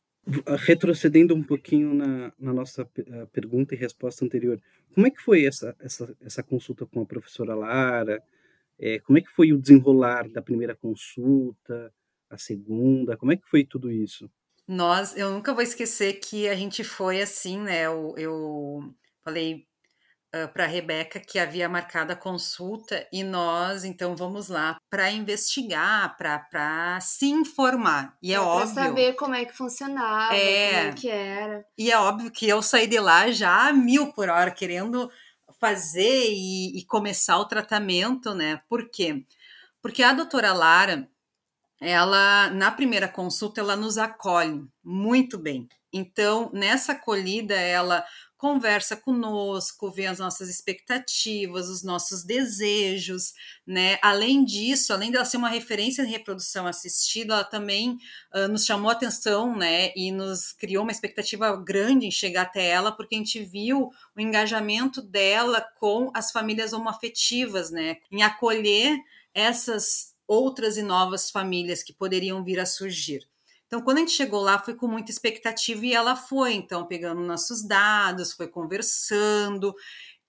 Retrocedendo 0.65 1.35
um 1.35 1.43
pouquinho 1.43 1.95
na, 1.95 2.33
na 2.39 2.53
nossa 2.53 2.89
pergunta 3.31 3.75
e 3.75 3.79
resposta 3.79 4.25
anterior, 4.25 4.61
como 4.97 5.07
é 5.07 5.11
que 5.11 5.21
foi 5.21 5.45
essa, 5.45 5.76
essa, 5.79 6.17
essa 6.23 6.43
consulta 6.43 6.87
com 6.87 7.03
a 7.03 7.07
professora 7.07 7.55
Lara? 7.55 8.23
É, 8.79 8.99
como 9.00 9.19
é 9.19 9.21
que 9.21 9.31
foi 9.31 9.53
o 9.53 9.59
desenrolar 9.59 10.26
da 10.31 10.41
primeira 10.41 10.75
consulta, 10.75 11.93
a 12.31 12.38
segunda? 12.38 13.15
Como 13.15 13.31
é 13.31 13.37
que 13.37 13.47
foi 13.47 13.62
tudo 13.62 13.93
isso? 13.93 14.31
Nós, 14.67 15.15
eu 15.15 15.31
nunca 15.31 15.53
vou 15.53 15.62
esquecer 15.62 16.15
que 16.15 16.49
a 16.49 16.55
gente 16.55 16.83
foi 16.83 17.21
assim, 17.21 17.61
né? 17.61 17.83
Eu, 17.83 18.15
eu 18.17 18.95
falei 19.23 19.67
uh, 20.45 20.52
para 20.52 20.64
a 20.64 20.66
Rebeca 20.66 21.19
que 21.19 21.38
havia 21.38 21.69
marcado 21.69 22.12
a 22.12 22.16
consulta 22.16 23.07
e 23.12 23.23
nós, 23.23 23.85
então, 23.85 24.14
vamos 24.16 24.49
lá 24.49 24.76
para 24.90 25.11
investigar, 25.11 26.16
para 26.16 26.99
se 27.00 27.26
informar. 27.26 28.16
E 28.23 28.33
é, 28.33 28.37
é 28.37 28.40
óbvio. 28.40 28.75
saber 28.75 29.12
como 29.14 29.35
é 29.35 29.45
que 29.45 29.57
funcionava, 29.57 30.35
é, 30.37 30.69
como 30.69 30.88
é 30.88 30.93
que 30.93 31.09
era. 31.09 31.64
E 31.78 31.90
é 31.90 31.99
óbvio 31.99 32.31
que 32.31 32.49
eu 32.49 32.62
saí 32.62 32.87
de 32.87 32.99
lá 32.99 33.31
já 33.31 33.69
a 33.69 33.73
mil 33.73 34.12
por 34.12 34.28
hora, 34.28 34.50
querendo 34.50 35.11
fazer 35.59 36.31
e, 36.31 36.78
e 36.78 36.85
começar 36.85 37.38
o 37.38 37.47
tratamento, 37.47 38.35
né? 38.35 38.61
Por 38.69 38.90
quê? 38.90 39.25
Porque 39.81 40.02
a 40.02 40.12
doutora 40.12 40.52
Lara, 40.52 41.09
ela 41.81 42.50
na 42.50 42.71
primeira 42.71 43.09
consulta 43.09 43.61
ela 43.61 43.76
nos 43.76 43.99
acolhe 43.99 44.64
muito 44.83 45.38
bem. 45.38 45.69
Então, 45.93 46.50
nessa 46.52 46.93
acolhida, 46.93 47.55
ela 47.55 48.05
conversa 48.47 48.97
conosco, 48.97 49.91
vê 49.91 50.07
as 50.07 50.21
nossas 50.21 50.49
expectativas, 50.49 51.69
os 51.69 51.83
nossos 51.83 52.23
desejos, 52.23 53.35
né? 53.67 53.99
Além 54.00 54.45
disso, 54.45 54.93
além 54.93 55.11
dela 55.11 55.25
ser 55.25 55.37
uma 55.37 55.49
referência 55.49 56.03
em 56.03 56.09
reprodução 56.09 56.65
assistida, 56.65 57.35
ela 57.35 57.45
também 57.45 57.99
uh, 58.33 58.47
nos 58.47 58.65
chamou 58.65 58.88
atenção, 58.88 59.57
né? 59.57 59.93
E 59.97 60.12
nos 60.12 60.53
criou 60.53 60.85
uma 60.85 60.93
expectativa 60.93 61.57
grande 61.57 62.07
em 62.07 62.11
chegar 62.11 62.43
até 62.43 62.69
ela, 62.69 62.93
porque 62.93 63.17
a 63.17 63.19
gente 63.19 63.43
viu 63.43 63.91
o 64.17 64.21
engajamento 64.21 65.03
dela 65.03 65.61
com 65.81 66.12
as 66.15 66.31
famílias 66.31 66.73
homoafetivas, 66.73 67.73
né? 67.73 67.97
Em 68.12 68.23
acolher 68.23 68.97
essas 69.35 70.15
outras 70.25 70.76
e 70.76 70.83
novas 70.83 71.33
famílias 71.33 71.83
que 71.83 71.93
poderiam 71.93 72.45
vir 72.45 72.61
a 72.61 72.67
surgir. 72.67 73.26
Então, 73.66 73.80
quando 73.80 73.99
a 73.99 74.00
gente 74.00 74.12
chegou 74.12 74.40
lá, 74.40 74.58
foi 74.58 74.75
com 74.75 74.87
muita 74.87 75.11
expectativa 75.11 75.85
e 75.85 75.92
ela 75.92 76.14
foi, 76.14 76.54
então, 76.54 76.87
pegando 76.87 77.20
nossos 77.20 77.66
dados, 77.66 78.32
foi 78.32 78.46
conversando. 78.49 79.75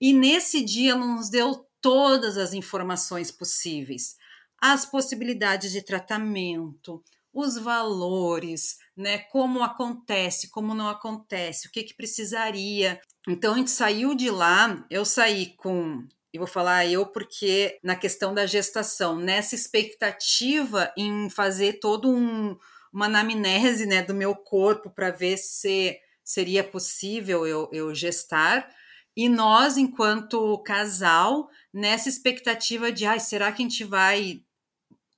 E 0.00 0.12
nesse 0.12 0.64
dia, 0.64 0.92
ela 0.92 1.06
nos 1.06 1.30
deu 1.30 1.66
todas 1.80 2.36
as 2.36 2.52
informações 2.52 3.30
possíveis, 3.30 4.16
as 4.60 4.84
possibilidades 4.84 5.70
de 5.70 5.82
tratamento, 5.82 7.02
os 7.32 7.56
valores, 7.56 8.78
né? 8.96 9.18
Como 9.18 9.62
acontece, 9.62 10.50
como 10.50 10.74
não 10.74 10.88
acontece, 10.88 11.68
o 11.68 11.70
que 11.70 11.84
que 11.84 11.94
precisaria. 11.94 13.00
Então 13.28 13.54
a 13.54 13.56
gente 13.56 13.70
saiu 13.70 14.14
de 14.14 14.30
lá, 14.30 14.84
eu 14.90 15.04
saí 15.04 15.54
com 15.56 16.04
e 16.32 16.38
vou 16.38 16.46
falar 16.46 16.86
eu 16.86 17.06
porque 17.06 17.78
na 17.82 17.96
questão 17.96 18.34
da 18.34 18.44
gestação, 18.44 19.16
nessa 19.16 19.54
expectativa 19.54 20.92
em 20.96 21.30
fazer 21.30 21.74
todo 21.80 22.10
um 22.10 22.56
uma 22.92 23.06
anamnese 23.06 23.86
né, 23.86 24.02
do 24.02 24.14
meu 24.14 24.34
corpo 24.34 24.90
para 24.90 25.10
ver 25.10 25.36
se 25.36 25.98
seria 26.24 26.62
possível 26.62 27.46
eu, 27.46 27.68
eu 27.72 27.94
gestar. 27.94 28.68
E 29.16 29.28
nós, 29.28 29.76
enquanto 29.76 30.62
casal, 30.62 31.48
nessa 31.72 32.08
expectativa 32.08 32.92
de, 32.92 33.06
ai, 33.06 33.18
será 33.18 33.50
que 33.50 33.62
a 33.62 33.66
gente 33.68 33.82
vai 33.84 34.42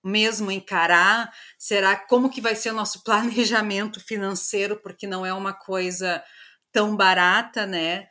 mesmo 0.02 0.50
encarar? 0.50 1.32
Será 1.58 1.96
como 1.96 2.30
que 2.30 2.40
vai 2.40 2.54
ser 2.54 2.70
o 2.70 2.74
nosso 2.74 3.02
planejamento 3.04 4.00
financeiro? 4.00 4.76
Porque 4.76 5.06
não 5.06 5.24
é 5.24 5.32
uma 5.32 5.52
coisa 5.52 6.22
tão 6.72 6.96
barata, 6.96 7.66
né? 7.66 8.08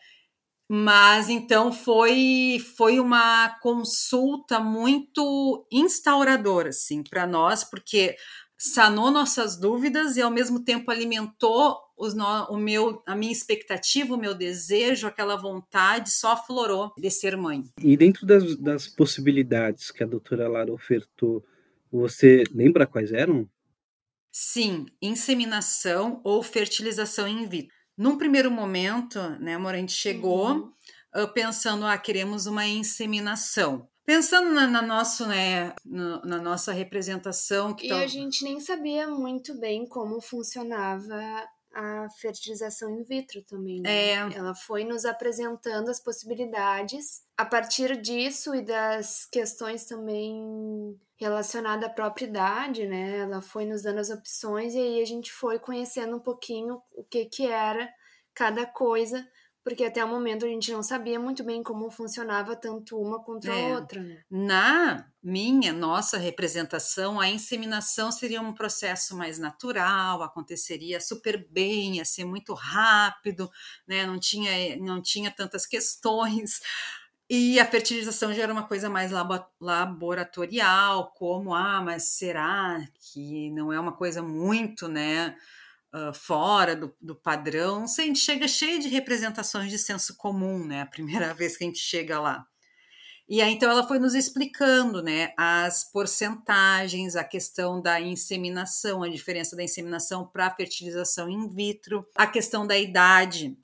Mas 0.72 1.30
então 1.30 1.74
foi 1.74 2.64
foi 2.78 3.00
uma 3.00 3.50
consulta 3.60 4.60
muito 4.60 5.66
instauradora 5.72 6.70
assim 6.70 7.02
para 7.02 7.26
nós, 7.26 7.64
porque 7.64 8.16
sanou 8.60 9.10
nossas 9.10 9.58
dúvidas 9.58 10.18
e 10.18 10.22
ao 10.22 10.30
mesmo 10.30 10.60
tempo 10.60 10.92
alimentou 10.92 11.78
os 11.98 12.14
no, 12.14 12.46
o 12.50 12.58
meu, 12.58 13.02
a 13.06 13.16
minha 13.16 13.32
expectativa, 13.32 14.14
o 14.14 14.20
meu 14.20 14.36
desejo, 14.36 15.08
aquela 15.08 15.38
vontade 15.38 16.12
só 16.12 16.34
aflorou 16.34 16.94
de 16.98 17.10
ser 17.10 17.38
mãe. 17.38 17.64
E 17.82 17.96
dentro 17.96 18.26
das, 18.26 18.56
das 18.58 18.88
possibilidades 18.88 19.92
que 19.92 20.04
a 20.04 20.08
doutora 20.08 20.48
Lara 20.48 20.74
ofertou, 20.74 21.44
você 21.92 22.44
lembra 22.54 22.86
quais 22.86 23.12
eram? 23.12 23.50
Sim, 24.32 24.86
inseminação 25.02 26.22
ou 26.24 26.44
fertilização 26.44 27.28
in 27.28 27.48
vitro. 27.48 27.74
Num 27.98 28.18
primeiro 28.18 28.52
momento, 28.52 29.20
né, 29.40 29.56
amor, 29.56 29.74
a 29.74 29.78
gente 29.78 29.92
chegou 29.92 30.52
uhum. 30.52 30.72
uh, 31.16 31.28
pensando, 31.34 31.86
ah, 31.86 31.98
queremos 31.98 32.46
uma 32.46 32.66
inseminação. 32.66 33.90
Pensando 34.10 34.50
na, 34.50 34.66
na, 34.66 34.82
nosso, 34.82 35.28
né, 35.28 35.72
na, 35.86 36.26
na 36.26 36.38
nossa 36.40 36.72
representação. 36.72 37.76
e 37.80 37.92
a 37.92 38.08
gente 38.08 38.44
nem 38.44 38.60
sabia 38.60 39.08
muito 39.08 39.54
bem 39.60 39.88
como 39.88 40.20
funcionava 40.20 41.48
a 41.72 42.08
fertilização 42.20 42.90
in 42.90 43.04
vitro 43.04 43.44
também. 43.44 43.80
Né? 43.80 44.14
É. 44.14 44.14
Ela 44.36 44.56
foi 44.56 44.84
nos 44.84 45.06
apresentando 45.06 45.90
as 45.90 46.00
possibilidades. 46.00 47.22
A 47.38 47.46
partir 47.46 48.02
disso 48.02 48.56
e 48.56 48.64
das 48.64 49.26
questões 49.26 49.86
também 49.86 51.00
relacionadas 51.16 51.88
à 51.88 51.94
própria 51.94 52.26
idade, 52.26 52.88
né? 52.88 53.20
Ela 53.20 53.44
foi 53.44 53.64
nos 53.66 53.84
dando 53.84 54.00
as 54.00 54.10
opções 54.10 54.74
e 54.74 54.80
aí 54.80 55.02
a 55.04 55.06
gente 55.06 55.32
foi 55.32 55.60
conhecendo 55.60 56.16
um 56.16 56.20
pouquinho 56.20 56.82
o 56.94 57.04
que 57.04 57.26
que 57.26 57.46
era 57.46 57.88
cada 58.34 58.66
coisa 58.66 59.24
porque 59.64 59.84
até 59.84 60.04
o 60.04 60.08
momento 60.08 60.46
a 60.46 60.48
gente 60.48 60.72
não 60.72 60.82
sabia 60.82 61.20
muito 61.20 61.44
bem 61.44 61.62
como 61.62 61.92
funcionava 61.92 62.56
tanto 62.56 62.98
uma 62.98 63.22
contra 63.22 63.54
é. 63.54 63.72
a 63.72 63.76
outra. 63.76 64.02
Né? 64.02 64.24
Na 64.30 65.06
minha, 65.22 65.74
nossa 65.74 66.18
representação, 66.18 67.20
a 67.20 67.30
inseminação 67.30 68.12
seria 68.12 68.42
um 68.42 68.54
processo 68.54 69.18
mais 69.18 69.38
natural, 69.38 70.24
aconteceria 70.24 71.02
super 71.02 71.46
bem, 71.50 71.98
ia 71.98 72.06
ser 72.06 72.26
muito 72.26 72.54
rápido, 72.54 73.50
né? 73.88 74.06
não, 74.06 74.18
tinha, 74.18 74.78
não 74.78 75.02
tinha 75.02 75.30
tantas 75.30 75.66
questões. 75.66 76.62
E 77.30 77.60
a 77.60 77.66
fertilização 77.66 78.34
já 78.34 78.42
era 78.42 78.52
uma 78.52 78.68
coisa 78.68 78.90
mais 78.90 79.12
laboratorial, 79.62 81.14
como, 81.14 81.54
ah, 81.54 81.80
mas 81.80 82.06
será 82.06 82.84
que 83.14 83.52
não 83.52 83.72
é 83.72 83.80
uma 83.80 83.92
coisa 83.92 84.24
muito, 84.24 84.88
né? 84.88 85.36
Uh, 85.94 86.14
fora 86.14 86.76
do, 86.76 86.96
do, 87.02 87.16
padrão. 87.16 87.84
a 87.84 88.02
gente 88.02 88.20
chega 88.20 88.48
cheio 88.48 88.80
de 88.80 88.88
representações 88.88 89.70
de 89.70 89.78
senso 89.78 90.16
comum, 90.18 90.66
né? 90.66 90.82
A 90.82 90.86
primeira 90.86 91.34
vez 91.36 91.58
que 91.58 91.64
a 91.64 91.68
gente 91.68 91.80
chega 91.80 92.20
lá. 92.20 92.46
E 93.28 93.44
aí, 93.44 93.54
então, 93.54 93.70
ela 93.70 93.88
foi 93.88 94.00
nos 94.00 94.16
explicando, 94.16 95.04
né, 95.04 95.34
as 95.38 95.84
porcentagens, 95.92 97.16
a 97.16 97.24
questão 97.24 97.80
da 97.80 98.02
inseminação, 98.02 99.04
a 99.04 99.08
diferença 99.08 99.56
da 99.56 99.64
inseminação 99.64 100.26
para 100.26 100.48
a 100.48 100.56
fertilização 100.56 101.30
in 101.30 101.48
vitro, 101.48 102.04
a 102.16 102.26
questão 102.26 102.66
da 102.66 102.76
idade. 102.76 103.56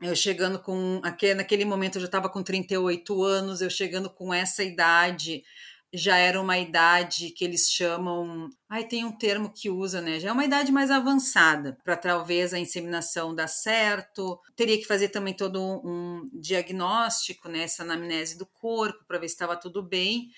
Eu 0.00 0.16
chegando 0.16 0.58
com. 0.58 1.02
Aquele, 1.04 1.34
naquele 1.34 1.66
momento 1.66 1.96
eu 1.96 2.00
já 2.00 2.06
estava 2.06 2.30
com 2.30 2.42
38 2.42 3.22
anos, 3.22 3.60
eu 3.60 3.68
chegando 3.68 4.08
com 4.08 4.32
essa 4.32 4.64
idade 4.64 5.42
já 5.92 6.16
era 6.16 6.40
uma 6.40 6.58
idade 6.58 7.30
que 7.30 7.44
eles 7.44 7.70
chamam. 7.70 8.50
Ai, 8.68 8.84
tem 8.84 9.04
um 9.04 9.12
termo 9.12 9.50
que 9.50 9.70
usa, 9.70 10.00
né? 10.00 10.20
Já 10.20 10.28
é 10.28 10.32
uma 10.32 10.44
idade 10.44 10.70
mais 10.70 10.90
avançada, 10.90 11.78
para 11.82 11.96
talvez 11.96 12.52
a 12.52 12.58
inseminação 12.58 13.34
dar 13.34 13.48
certo. 13.48 14.38
Teria 14.54 14.76
que 14.78 14.86
fazer 14.86 15.08
também 15.08 15.34
todo 15.34 15.60
um 15.62 16.28
diagnóstico, 16.32 17.48
né? 17.48 17.66
Anamnese 17.78 18.36
do 18.36 18.46
corpo, 18.46 19.04
para 19.06 19.18
ver 19.18 19.28
se 19.28 19.34
estava 19.34 19.56
tudo 19.56 19.82
bem. 19.82 20.30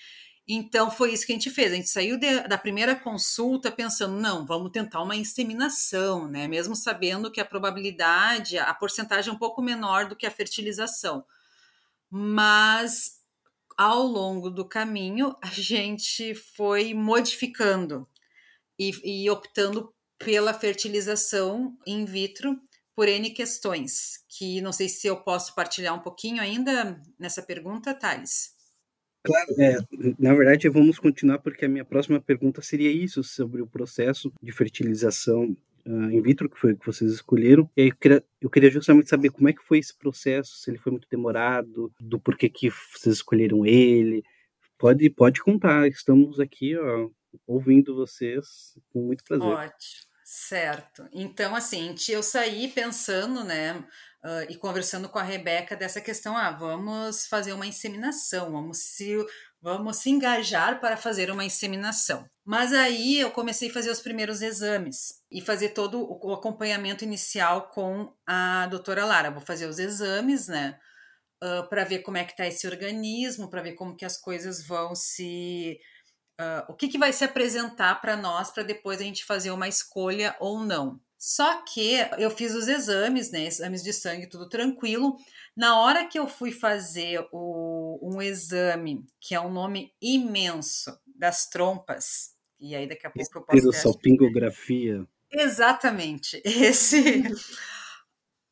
Então 0.47 0.89
foi 0.89 1.13
isso 1.13 1.25
que 1.25 1.33
a 1.33 1.35
gente 1.35 1.49
fez. 1.49 1.71
A 1.71 1.75
gente 1.75 1.89
saiu 1.89 2.17
de, 2.17 2.47
da 2.47 2.57
primeira 2.57 2.95
consulta 2.95 3.71
pensando, 3.71 4.19
não, 4.19 4.45
vamos 4.45 4.71
tentar 4.71 5.01
uma 5.01 5.15
inseminação, 5.15 6.27
né? 6.27 6.47
Mesmo 6.47 6.75
sabendo 6.75 7.31
que 7.31 7.41
a 7.41 7.45
probabilidade, 7.45 8.57
a 8.57 8.73
porcentagem 8.73 9.31
é 9.31 9.33
um 9.33 9.39
pouco 9.39 9.61
menor 9.61 10.07
do 10.07 10.15
que 10.15 10.25
a 10.25 10.31
fertilização. 10.31 11.25
Mas 12.09 13.20
ao 13.77 14.03
longo 14.03 14.49
do 14.49 14.65
caminho, 14.65 15.35
a 15.41 15.47
gente 15.53 16.33
foi 16.33 16.93
modificando 16.93 18.07
e, 18.79 19.23
e 19.23 19.29
optando 19.29 19.93
pela 20.17 20.53
fertilização 20.53 21.77
in 21.85 22.05
vitro 22.05 22.59
por 22.95 23.07
N 23.07 23.29
questões, 23.31 24.23
que 24.27 24.61
não 24.61 24.71
sei 24.71 24.87
se 24.87 25.07
eu 25.07 25.17
posso 25.17 25.55
partilhar 25.55 25.95
um 25.95 26.01
pouquinho 26.01 26.41
ainda 26.41 27.01
nessa 27.17 27.41
pergunta, 27.41 27.93
Thales. 27.93 28.53
Claro, 29.23 29.61
é, 29.61 29.77
na 30.17 30.33
verdade 30.33 30.67
vamos 30.67 30.97
continuar 30.97 31.39
porque 31.39 31.65
a 31.65 31.69
minha 31.69 31.85
próxima 31.85 32.19
pergunta 32.19 32.61
seria 32.61 32.91
isso, 32.91 33.23
sobre 33.23 33.61
o 33.61 33.67
processo 33.67 34.31
de 34.41 34.51
fertilização 34.51 35.55
uh, 35.85 36.11
in 36.11 36.21
vitro, 36.21 36.49
que 36.49 36.59
foi 36.59 36.75
que 36.75 36.85
vocês 36.85 37.11
escolheram. 37.11 37.69
E 37.75 37.81
aí 37.81 37.87
eu 37.89 37.95
queria, 37.95 38.23
eu 38.41 38.49
queria 38.49 38.71
justamente 38.71 39.09
saber 39.09 39.29
como 39.31 39.49
é 39.49 39.53
que 39.53 39.63
foi 39.63 39.79
esse 39.79 39.95
processo, 39.95 40.57
se 40.57 40.69
ele 40.69 40.77
foi 40.77 40.91
muito 40.91 41.07
demorado, 41.09 41.91
do 41.99 42.19
porquê 42.19 42.49
que 42.49 42.69
vocês 42.69 43.15
escolheram 43.15 43.65
ele. 43.65 44.23
Pode, 44.77 45.09
pode 45.09 45.41
contar, 45.41 45.87
estamos 45.87 46.39
aqui 46.39 46.75
ó, 46.77 47.09
ouvindo 47.45 47.95
vocês 47.95 48.77
com 48.91 49.01
muito 49.01 49.23
prazer. 49.23 49.47
Ótimo, 49.47 50.01
certo. 50.23 51.07
Então, 51.13 51.55
assim, 51.55 51.95
eu 52.09 52.23
saí 52.23 52.67
pensando, 52.67 53.43
né, 53.43 53.77
uh, 54.23 54.49
e 54.49 54.55
conversando 54.55 55.07
com 55.07 55.19
a 55.19 55.23
Rebeca 55.23 55.75
dessa 55.75 56.01
questão, 56.01 56.35
ah, 56.35 56.51
vamos 56.51 57.27
fazer 57.27 57.53
uma 57.53 57.67
inseminação, 57.67 58.51
vamos 58.51 58.79
se 58.79 59.15
vamos 59.61 59.97
se 59.97 60.09
engajar 60.09 60.79
para 60.79 60.97
fazer 60.97 61.29
uma 61.29 61.45
inseminação. 61.45 62.25
Mas 62.51 62.73
aí 62.73 63.17
eu 63.17 63.31
comecei 63.31 63.69
a 63.69 63.73
fazer 63.73 63.89
os 63.89 64.01
primeiros 64.01 64.41
exames 64.41 65.23
e 65.31 65.39
fazer 65.39 65.69
todo 65.69 66.05
o 66.21 66.33
acompanhamento 66.33 67.01
inicial 67.01 67.69
com 67.69 68.13
a 68.27 68.67
doutora 68.67 69.05
Lara. 69.05 69.31
Vou 69.31 69.39
fazer 69.39 69.67
os 69.67 69.79
exames, 69.79 70.49
né? 70.49 70.77
Uh, 71.41 71.65
para 71.69 71.85
ver 71.85 71.99
como 71.99 72.17
é 72.17 72.25
que 72.25 72.31
está 72.31 72.45
esse 72.45 72.67
organismo, 72.67 73.49
para 73.49 73.61
ver 73.61 73.71
como 73.75 73.95
que 73.95 74.03
as 74.03 74.17
coisas 74.17 74.67
vão 74.67 74.93
se. 74.93 75.79
Uh, 76.41 76.73
o 76.73 76.73
que, 76.73 76.89
que 76.89 76.97
vai 76.97 77.13
se 77.13 77.23
apresentar 77.23 78.01
para 78.01 78.17
nós 78.17 78.51
para 78.51 78.63
depois 78.63 78.99
a 78.99 79.05
gente 79.05 79.23
fazer 79.23 79.51
uma 79.51 79.69
escolha 79.69 80.35
ou 80.37 80.59
não. 80.59 80.99
Só 81.17 81.63
que 81.63 82.05
eu 82.17 82.29
fiz 82.29 82.53
os 82.53 82.67
exames, 82.67 83.31
né? 83.31 83.45
Exames 83.45 83.81
de 83.81 83.93
sangue, 83.93 84.27
tudo 84.27 84.49
tranquilo. 84.49 85.15
Na 85.55 85.79
hora 85.79 86.05
que 86.05 86.19
eu 86.19 86.27
fui 86.27 86.51
fazer 86.51 87.25
o, 87.31 87.97
um 88.03 88.21
exame, 88.21 89.05
que 89.21 89.33
é 89.33 89.39
um 89.39 89.53
nome 89.53 89.93
imenso, 90.01 90.99
das 91.21 91.47
trompas, 91.47 92.40
e 92.61 92.75
aí 92.75 92.87
daqui 92.87 93.07
a 93.07 93.09
pouco 93.09 93.39
eu 93.39 93.41
posso... 93.41 93.73
Salpingografia. 93.73 95.05
Exatamente. 95.31 96.41
Esse 96.45 97.23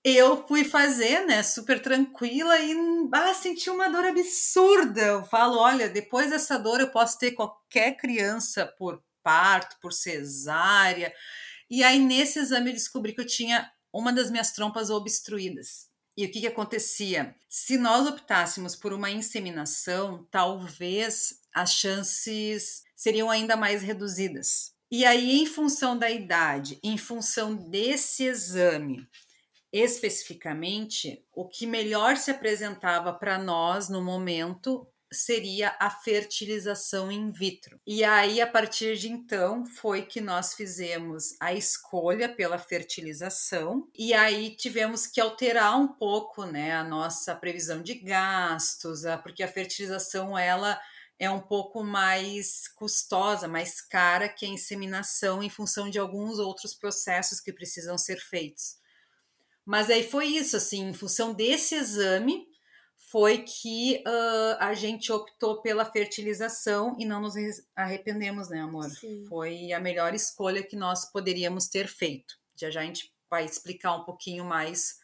eu 0.04 0.48
fui 0.48 0.63
fazer, 0.63 1.25
né, 1.25 1.44
super 1.44 1.82
tranquila 1.82 2.58
e 2.60 2.74
ah, 3.13 3.34
senti 3.34 3.70
uma 3.70 3.89
dor 3.89 4.06
absurda. 4.06 5.01
Eu 5.01 5.24
falo, 5.25 5.58
olha, 5.58 5.89
depois 5.89 6.32
dessa 6.32 6.58
dor 6.58 6.80
eu 6.80 6.89
posso 6.89 7.20
ter 7.20 7.32
qualquer 7.32 7.96
criança 7.98 8.66
por 8.66 9.04
parto, 9.22 9.78
por 9.82 9.94
cesárea. 9.94 11.13
E 11.70 11.84
aí 11.84 12.00
nesse 12.00 12.39
exame 12.39 12.72
eu 12.72 12.75
descobri 12.75 13.13
que 13.13 13.22
eu 13.22 13.28
tinha 13.28 13.70
uma 13.94 14.12
das 14.13 14.32
minhas 14.32 14.51
trompas 14.51 14.89
obstruídas. 14.89 15.89
E 16.18 16.25
o 16.25 16.32
que, 16.32 16.42
que 16.42 16.48
acontecia? 16.48 17.36
Se 17.48 17.78
nós 17.78 18.08
optássemos 18.08 18.75
por 18.75 18.92
uma 18.92 19.10
inseminação, 19.10 20.28
talvez 20.30 21.39
as 21.54 21.74
chances 21.74 22.84
seriam 23.00 23.29
ainda 23.32 23.56
mais 23.56 23.82
reduzidas. 23.82 24.74
E 24.91 25.06
aí, 25.06 25.39
em 25.39 25.46
função 25.46 25.98
da 25.98 26.12
idade, 26.12 26.77
em 26.84 26.98
função 26.98 27.56
desse 27.56 28.25
exame, 28.25 29.08
especificamente, 29.72 31.24
o 31.34 31.48
que 31.48 31.65
melhor 31.65 32.18
se 32.18 32.29
apresentava 32.29 33.13
para 33.13 33.38
nós 33.38 33.88
no 33.88 34.03
momento 34.03 34.86
seria 35.13 35.74
a 35.79 35.89
fertilização 35.89 37.10
in 37.10 37.32
vitro. 37.32 37.79
E 37.88 38.03
aí, 38.03 38.41
a 38.41 38.48
partir 38.48 38.98
de 38.98 39.10
então, 39.10 39.65
foi 39.65 40.01
que 40.01 40.20
nós 40.20 40.53
fizemos 40.53 41.36
a 41.39 41.53
escolha 41.53 42.27
pela 42.27 42.60
fertilização, 42.60 43.88
e 43.98 44.13
aí 44.13 44.56
tivemos 44.58 45.08
que 45.08 45.22
alterar 45.22 45.79
um 45.79 45.88
pouco 45.88 46.46
né, 46.46 46.74
a 46.74 46.84
nossa 46.84 47.34
previsão 47.34 47.82
de 47.82 47.94
gastos, 47.94 49.03
porque 49.24 49.41
a 49.41 49.48
fertilização 49.48 50.38
ela 50.38 50.79
é 51.20 51.30
um 51.30 51.42
pouco 51.42 51.84
mais 51.84 52.70
custosa, 52.70 53.48
mais 53.48 53.82
cara 53.82 54.30
que 54.30 54.46
a 54.46 54.50
inseminação 54.50 55.44
em 55.44 55.50
função 55.50 55.90
de 55.90 56.00
alguns 56.00 56.40
outros 56.40 56.74
processos 56.74 57.42
que 57.42 57.52
precisam 57.52 57.98
ser 57.98 58.22
feitos. 58.22 58.78
Mas 59.66 59.90
aí 59.90 60.04
foi 60.04 60.28
isso, 60.28 60.56
assim, 60.56 60.88
em 60.90 60.94
função 60.94 61.34
desse 61.34 61.76
exame, 61.76 62.48
foi 62.98 63.40
que 63.40 64.04
uh, 64.08 64.58
a 64.60 64.74
gente 64.74 65.12
optou 65.12 65.62
pela 65.62 65.84
fertilização 65.84 66.96
e 66.98 67.06
não 67.06 67.22
nos 67.22 67.34
arrependemos, 67.76 68.50
né, 68.50 68.62
amor? 68.62 68.90
Sim. 68.90 69.26
Foi 69.28 69.74
a 69.74 69.80
melhor 69.80 70.14
escolha 70.14 70.64
que 70.64 70.76
nós 70.76 71.06
poderíamos 71.12 71.68
ter 71.68 71.88
feito. 71.88 72.36
Já 72.56 72.70
já 72.70 72.82
a 72.82 72.86
gente 72.86 73.14
vai 73.30 73.46
explicar 73.46 73.96
um 73.96 74.04
pouquinho 74.04 74.46
mais 74.46 75.00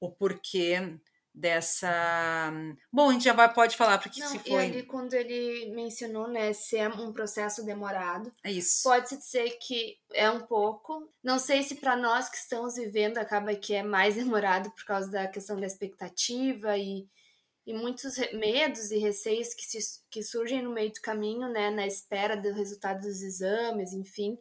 o 0.00 0.10
porquê 0.10 0.98
dessa. 1.36 2.50
Bom, 2.90 3.10
a 3.10 3.12
gente 3.12 3.24
já 3.24 3.34
vai, 3.34 3.52
pode 3.52 3.76
falar 3.76 3.98
porque 3.98 4.20
Não, 4.20 4.28
se 4.28 4.38
foi. 4.38 4.64
Ele, 4.64 4.82
quando 4.84 5.12
ele 5.12 5.70
mencionou, 5.74 6.26
né, 6.26 6.54
ser 6.54 6.78
é 6.78 6.88
um 6.88 7.12
processo 7.12 7.62
demorado. 7.64 8.32
É 8.42 8.50
isso. 8.50 8.82
Pode-se 8.82 9.18
dizer 9.18 9.58
que 9.60 9.98
é 10.14 10.30
um 10.30 10.40
pouco. 10.40 11.12
Não 11.22 11.38
sei 11.38 11.62
se 11.62 11.74
para 11.74 11.94
nós 11.94 12.30
que 12.30 12.36
estamos 12.36 12.76
vivendo 12.76 13.18
acaba 13.18 13.54
que 13.54 13.74
é 13.74 13.82
mais 13.82 14.14
demorado 14.16 14.70
por 14.70 14.84
causa 14.86 15.10
da 15.10 15.28
questão 15.28 15.60
da 15.60 15.66
expectativa 15.66 16.78
e, 16.78 17.06
e 17.66 17.74
muitos 17.74 18.16
medos 18.32 18.90
e 18.90 18.98
receios 18.98 19.52
que, 19.52 19.64
se, 19.64 20.00
que 20.10 20.22
surgem 20.22 20.62
no 20.62 20.72
meio 20.72 20.90
do 20.90 21.00
caminho, 21.02 21.48
né, 21.50 21.70
na 21.70 21.86
espera 21.86 22.34
do 22.34 22.52
resultado 22.52 23.02
dos 23.02 23.22
exames, 23.22 23.92
enfim. 23.92 24.38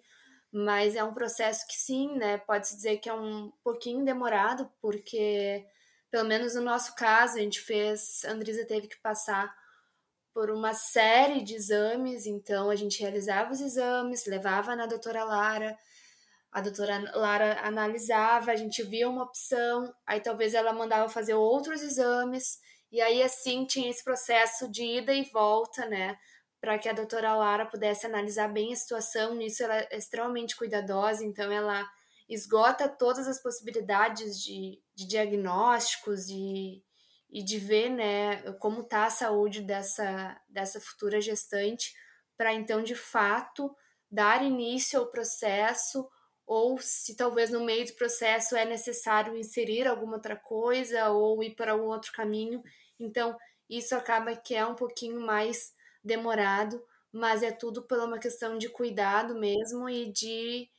Mas 0.49 0.95
é 0.95 1.03
um 1.03 1.13
processo 1.13 1.67
que 1.67 1.75
sim, 1.75 2.15
né, 2.15 2.37
pode-se 2.37 2.77
dizer 2.77 2.97
que 2.99 3.09
é 3.09 3.13
um 3.13 3.51
pouquinho 3.61 4.05
demorado, 4.05 4.71
porque 4.81 5.65
pelo 6.15 6.29
menos 6.29 6.55
no 6.55 6.61
nosso 6.61 6.95
caso, 6.95 7.35
a 7.35 7.41
gente 7.41 7.59
fez, 7.59 8.23
a 8.23 8.31
Andrisa 8.31 8.65
teve 8.65 8.87
que 8.87 8.97
passar 9.01 9.53
por 10.33 10.49
uma 10.49 10.73
série 10.73 11.43
de 11.43 11.55
exames, 11.55 12.25
então 12.25 12.69
a 12.69 12.75
gente 12.77 13.01
realizava 13.01 13.51
os 13.51 13.59
exames, 13.59 14.25
levava 14.25 14.77
na 14.77 14.85
doutora 14.85 15.25
Lara, 15.25 15.77
a 16.53 16.61
doutora 16.61 17.11
Lara 17.13 17.59
analisava, 17.67 18.53
a 18.53 18.55
gente 18.55 18.81
via 18.81 19.09
uma 19.09 19.23
opção, 19.23 19.93
aí 20.07 20.21
talvez 20.21 20.53
ela 20.53 20.71
mandava 20.71 21.09
fazer 21.09 21.33
outros 21.33 21.81
exames, 21.81 22.61
e 22.89 23.01
aí 23.01 23.21
assim 23.21 23.65
tinha 23.65 23.89
esse 23.89 24.01
processo 24.01 24.71
de 24.71 24.85
ida 24.85 25.13
e 25.13 25.29
volta, 25.33 25.85
né, 25.85 26.17
para 26.61 26.79
que 26.79 26.87
a 26.87 26.93
doutora 26.93 27.35
Lara 27.35 27.65
pudesse 27.65 28.05
analisar 28.05 28.47
bem 28.47 28.71
a 28.71 28.77
situação, 28.77 29.35
nisso 29.35 29.63
ela 29.63 29.79
é 29.79 29.97
extremamente 29.97 30.55
cuidadosa, 30.55 31.25
então 31.25 31.51
ela 31.51 31.85
esgota 32.29 32.87
todas 32.87 33.27
as 33.27 33.43
possibilidades 33.43 34.41
de, 34.41 34.79
de 34.95 35.07
diagnósticos 35.07 36.29
e, 36.29 36.83
e 37.29 37.43
de 37.43 37.59
ver 37.59 37.89
né, 37.89 38.41
como 38.53 38.81
está 38.81 39.05
a 39.05 39.09
saúde 39.09 39.61
dessa, 39.61 40.39
dessa 40.47 40.79
futura 40.79 41.19
gestante, 41.21 41.93
para 42.37 42.53
então, 42.53 42.81
de 42.83 42.95
fato, 42.95 43.75
dar 44.09 44.43
início 44.43 44.99
ao 44.99 45.07
processo, 45.07 46.09
ou 46.45 46.77
se 46.79 47.15
talvez 47.15 47.49
no 47.49 47.63
meio 47.63 47.85
do 47.85 47.93
processo 47.93 48.55
é 48.55 48.65
necessário 48.65 49.35
inserir 49.35 49.87
alguma 49.87 50.15
outra 50.15 50.35
coisa 50.35 51.09
ou 51.09 51.43
ir 51.43 51.55
para 51.55 51.71
algum 51.71 51.87
outro 51.87 52.11
caminho. 52.11 52.61
Então, 52.99 53.37
isso 53.69 53.95
acaba 53.95 54.35
que 54.35 54.53
é 54.53 54.65
um 54.65 54.75
pouquinho 54.75 55.19
mais 55.19 55.73
demorado, 56.03 56.83
mas 57.11 57.41
é 57.41 57.51
tudo 57.51 57.81
por 57.83 57.97
uma 57.99 58.19
questão 58.19 58.57
de 58.57 58.69
cuidado 58.69 59.35
mesmo 59.35 59.89
e 59.89 60.11
de 60.11 60.69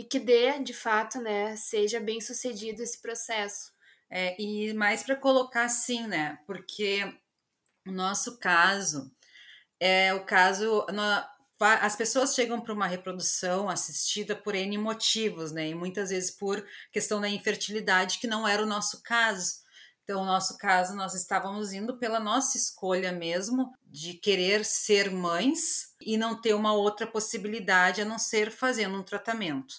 e 0.00 0.04
que 0.04 0.18
dê, 0.18 0.58
de 0.60 0.72
fato, 0.72 1.20
né, 1.20 1.54
seja 1.56 2.00
bem 2.00 2.22
sucedido 2.22 2.82
esse 2.82 3.02
processo. 3.02 3.70
É, 4.08 4.34
e 4.40 4.72
mais 4.72 5.02
para 5.02 5.14
colocar 5.14 5.64
assim, 5.64 6.06
né, 6.06 6.38
porque 6.46 7.04
o 7.86 7.92
nosso 7.92 8.38
caso 8.38 9.14
é 9.78 10.14
o 10.14 10.24
caso. 10.24 10.86
as 11.58 11.96
pessoas 11.96 12.34
chegam 12.34 12.62
para 12.62 12.72
uma 12.72 12.86
reprodução 12.86 13.68
assistida 13.68 14.34
por 14.34 14.54
N 14.54 14.78
motivos, 14.78 15.52
né? 15.52 15.68
E 15.68 15.74
muitas 15.74 16.08
vezes 16.08 16.30
por 16.30 16.66
questão 16.90 17.20
da 17.20 17.28
infertilidade, 17.28 18.18
que 18.18 18.26
não 18.26 18.48
era 18.48 18.62
o 18.62 18.66
nosso 18.66 19.02
caso. 19.02 19.56
Então, 20.10 20.22
no 20.22 20.26
nosso 20.26 20.58
caso, 20.58 20.96
nós 20.96 21.14
estávamos 21.14 21.72
indo 21.72 21.96
pela 21.96 22.18
nossa 22.18 22.56
escolha 22.56 23.12
mesmo 23.12 23.72
de 23.86 24.14
querer 24.14 24.64
ser 24.64 25.08
mães 25.08 25.94
e 26.00 26.18
não 26.18 26.40
ter 26.40 26.52
uma 26.52 26.72
outra 26.72 27.06
possibilidade 27.06 28.02
a 28.02 28.04
não 28.04 28.18
ser 28.18 28.50
fazendo 28.50 28.98
um 28.98 29.04
tratamento. 29.04 29.72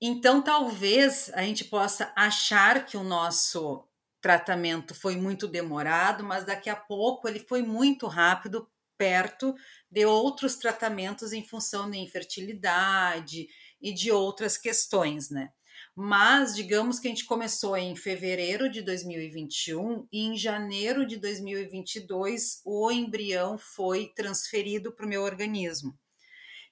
Então, 0.00 0.42
talvez 0.42 1.30
a 1.32 1.42
gente 1.42 1.64
possa 1.64 2.12
achar 2.16 2.84
que 2.84 2.96
o 2.96 3.04
nosso 3.04 3.86
tratamento 4.20 4.96
foi 4.96 5.14
muito 5.14 5.46
demorado, 5.46 6.24
mas 6.24 6.44
daqui 6.44 6.68
a 6.68 6.74
pouco 6.74 7.28
ele 7.28 7.38
foi 7.38 7.62
muito 7.62 8.08
rápido, 8.08 8.68
perto 8.98 9.54
de 9.88 10.04
outros 10.04 10.56
tratamentos 10.56 11.32
em 11.32 11.46
função 11.46 11.88
da 11.88 11.96
infertilidade 11.96 13.46
e 13.80 13.94
de 13.94 14.10
outras 14.10 14.58
questões, 14.58 15.30
né? 15.30 15.52
Mas 15.94 16.54
digamos 16.54 16.98
que 16.98 17.08
a 17.08 17.10
gente 17.10 17.24
começou 17.24 17.76
em 17.76 17.94
fevereiro 17.96 18.70
de 18.70 18.80
2021 18.80 20.06
e 20.12 20.26
em 20.26 20.36
janeiro 20.36 21.04
de 21.04 21.16
2022 21.16 22.62
o 22.64 22.90
embrião 22.90 23.58
foi 23.58 24.12
transferido 24.14 24.92
para 24.92 25.04
o 25.04 25.08
meu 25.08 25.22
organismo. 25.22 25.98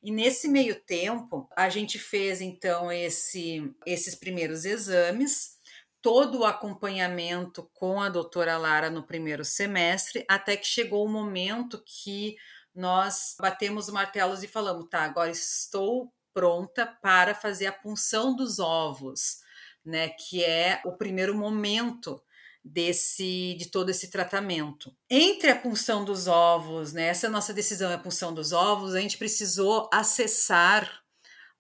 E 0.03 0.13
nesse 0.13 0.49
meio 0.49 0.81
tempo, 0.81 1.49
a 1.57 1.69
gente 1.69 1.99
fez 1.99 2.41
então 2.41 2.91
esse, 2.91 3.75
esses 3.85 4.15
primeiros 4.15 4.65
exames, 4.65 5.59
todo 6.01 6.39
o 6.39 6.45
acompanhamento 6.45 7.69
com 7.75 8.01
a 8.01 8.09
doutora 8.09 8.57
Lara 8.57 8.89
no 8.89 9.03
primeiro 9.03 9.45
semestre, 9.45 10.25
até 10.29 10.57
que 10.57 10.67
chegou 10.67 11.05
o 11.05 11.09
momento 11.09 11.83
que 11.85 12.37
nós 12.73 13.35
batemos 13.41 13.91
martelos 13.91 14.45
e 14.45 14.49
falamos: 14.49 14.89
tá, 14.89 15.03
agora 15.03 15.31
estou 15.31 16.13
pronta 16.33 16.87
para 16.87 17.35
fazer 17.35 17.67
a 17.67 17.73
punção 17.73 18.35
dos 18.35 18.59
ovos, 18.59 19.39
né, 19.85 20.09
que 20.09 20.45
é 20.45 20.81
o 20.85 20.93
primeiro 20.93 21.35
momento 21.35 22.23
desse 22.65 23.55
de 23.59 23.71
todo 23.71 23.91
esse 23.91 24.11
tratamento. 24.11 24.95
Entre 25.09 25.51
a 25.51 25.57
punção 25.57 26.05
dos 26.05 26.27
ovos, 26.27 26.93
né, 26.93 27.07
essa 27.07 27.29
nossa 27.29 27.55
decisão 27.55 27.91
é 27.91 27.95
a 27.95 27.99
punção 27.99 28.35
dos 28.35 28.53
ovos, 28.53 28.95
a 28.95 29.01
gente 29.01 29.19
precisou 29.19 29.89
acessar 29.93 31.03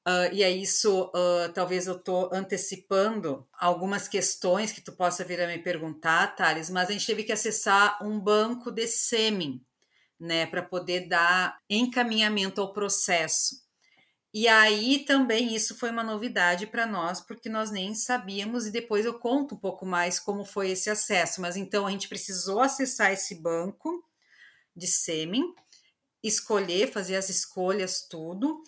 Uh, 0.09 0.33
e 0.33 0.42
é 0.42 0.50
isso, 0.50 1.12
uh, 1.14 1.52
talvez 1.52 1.87
eu 1.87 1.96
estou 1.96 2.31
antecipando 2.33 3.46
algumas 3.52 4.09
questões 4.09 4.72
que 4.72 4.81
tu 4.81 4.90
possa 4.92 5.22
vir 5.22 5.38
a 5.38 5.46
me 5.46 5.59
perguntar, 5.59 6.35
Thales, 6.35 6.70
mas 6.70 6.88
a 6.88 6.92
gente 6.92 7.04
teve 7.04 7.24
que 7.24 7.33
acessar 7.33 8.02
um 8.02 8.18
banco 8.18 8.70
de 8.70 8.87
sêmen, 8.87 9.62
né, 10.18 10.46
para 10.46 10.62
poder 10.62 11.09
dar 11.09 11.59
encaminhamento 11.68 12.59
ao 12.59 12.72
processo. 12.72 13.57
E 14.32 14.46
aí 14.46 15.04
também 15.06 15.54
isso 15.54 15.76
foi 15.76 15.90
uma 15.90 16.02
novidade 16.04 16.66
para 16.66 16.86
nós, 16.86 17.20
porque 17.20 17.48
nós 17.48 17.70
nem 17.70 17.94
sabíamos, 17.94 18.66
e 18.66 18.70
depois 18.70 19.06
eu 19.06 19.18
conto 19.18 19.54
um 19.54 19.58
pouco 19.58 19.86
mais 19.86 20.18
como 20.20 20.44
foi 20.44 20.70
esse 20.70 20.90
acesso. 20.90 21.40
Mas 21.40 21.56
então 21.56 21.86
a 21.86 21.90
gente 21.90 22.08
precisou 22.08 22.60
acessar 22.60 23.12
esse 23.12 23.34
banco 23.36 24.04
de 24.76 24.86
sêmen, 24.86 25.54
escolher, 26.22 26.92
fazer 26.92 27.16
as 27.16 27.28
escolhas, 27.28 28.06
tudo. 28.08 28.62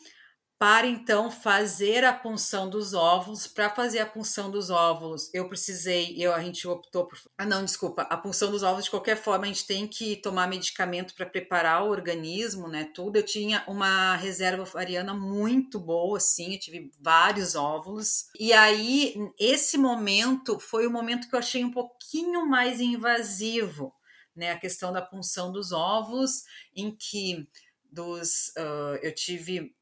Para 0.61 0.87
então 0.87 1.31
fazer 1.31 2.05
a 2.05 2.12
punção 2.12 2.68
dos 2.68 2.92
óvulos. 2.92 3.46
Para 3.46 3.70
fazer 3.70 4.01
a 4.01 4.05
punção 4.05 4.51
dos 4.51 4.68
óvulos, 4.68 5.33
eu 5.33 5.49
precisei, 5.49 6.14
eu 6.18 6.35
a 6.35 6.42
gente 6.42 6.68
optou 6.68 7.07
por, 7.07 7.18
ah 7.38 7.46
não, 7.46 7.64
desculpa, 7.64 8.03
a 8.03 8.16
punção 8.18 8.51
dos 8.51 8.62
óvulos 8.62 8.85
de 8.85 8.90
qualquer 8.90 9.16
forma 9.16 9.46
a 9.46 9.49
gente 9.49 9.66
tem 9.66 9.88
que 9.88 10.16
tomar 10.16 10.46
medicamento 10.46 11.14
para 11.14 11.25
preparar 11.25 11.83
o 11.83 11.88
organismo, 11.88 12.68
né? 12.68 12.85
Tudo. 12.94 13.16
Eu 13.16 13.23
tinha 13.23 13.64
uma 13.66 14.16
reserva 14.16 14.64
ovariana 14.64 15.14
muito 15.14 15.81
boa, 15.81 16.18
assim, 16.18 16.53
eu 16.53 16.61
tive 16.61 16.92
vários 17.01 17.55
óvulos. 17.55 18.27
E 18.38 18.53
aí 18.53 19.14
esse 19.38 19.79
momento 19.79 20.61
foi 20.61 20.87
o 20.87 20.90
momento 20.90 21.27
que 21.27 21.35
eu 21.35 21.38
achei 21.38 21.64
um 21.64 21.70
pouquinho 21.70 22.46
mais 22.46 22.83
invasivo, 22.83 23.94
né? 24.37 24.53
A 24.53 24.59
questão 24.59 24.92
da 24.92 25.01
punção 25.01 25.51
dos 25.51 25.73
óvulos, 25.73 26.44
em 26.77 26.94
que 26.94 27.49
dos 27.90 28.49
uh, 28.59 28.99
eu 29.03 29.14
tive 29.14 29.75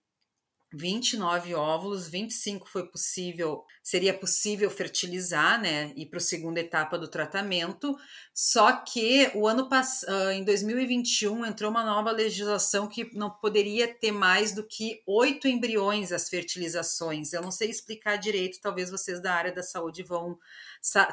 29 0.73 1.55
óvulos, 1.55 2.09
25 2.09 2.69
foi 2.69 2.87
possível, 2.87 3.65
seria 3.83 4.13
possível 4.13 4.71
fertilizar, 4.71 5.59
né, 5.59 5.93
ir 5.97 6.07
para 6.07 6.19
a 6.19 6.21
segunda 6.21 6.61
etapa 6.61 6.99
do 6.99 7.09
tratamento. 7.09 7.97
Só 8.35 8.73
que 8.73 9.31
o 9.35 9.49
ano 9.49 9.67
passado, 9.69 10.31
em 10.31 10.45
2021, 10.45 11.47
entrou 11.47 11.71
uma 11.71 11.83
nova 11.83 12.11
legislação 12.11 12.87
que 12.87 13.11
não 13.17 13.31
poderia 13.31 13.89
ter 13.89 14.13
mais 14.13 14.53
do 14.53 14.63
que 14.63 15.03
oito 15.07 15.49
embriões 15.49 16.13
as 16.13 16.29
fertilizações. 16.29 17.33
Eu 17.33 17.41
não 17.41 17.51
sei 17.51 17.71
explicar 17.71 18.17
direito, 18.17 18.61
talvez 18.61 18.91
vocês 18.91 19.23
da 19.23 19.33
área 19.33 19.53
da 19.53 19.63
saúde 19.63 20.03
vão 20.03 20.39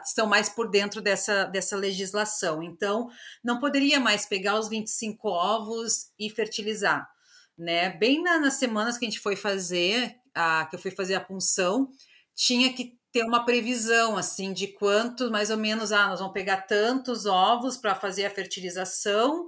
estão 0.05 0.27
mais 0.27 0.49
por 0.49 0.69
dentro 0.69 1.01
dessa, 1.01 1.45
dessa 1.45 1.75
legislação. 1.75 2.61
Então, 2.61 3.09
não 3.43 3.59
poderia 3.59 3.99
mais 3.99 4.25
pegar 4.25 4.59
os 4.59 4.67
25 4.67 5.27
ovos 5.27 6.11
e 6.19 6.29
fertilizar 6.29 7.14
né? 7.57 7.89
Bem 7.89 8.21
na, 8.21 8.39
nas 8.39 8.55
semanas 8.55 8.97
que 8.97 9.05
a 9.05 9.09
gente 9.09 9.19
foi 9.19 9.35
fazer, 9.35 10.15
a, 10.33 10.65
que 10.65 10.75
eu 10.75 10.79
fui 10.79 10.91
fazer 10.91 11.15
a 11.15 11.21
punção, 11.21 11.89
tinha 12.35 12.73
que 12.73 12.97
ter 13.15 13.23
uma 13.23 13.45
previsão 13.45 14.17
assim 14.17 14.51
de 14.51 14.67
quanto 14.67 15.31
mais 15.31 15.49
ou 15.49 15.55
menos 15.55 15.93
ah 15.93 16.09
nós 16.09 16.19
vamos 16.19 16.33
pegar 16.33 16.63
tantos 16.63 17.25
ovos 17.25 17.77
para 17.77 17.95
fazer 17.95 18.25
a 18.25 18.29
fertilização 18.29 19.47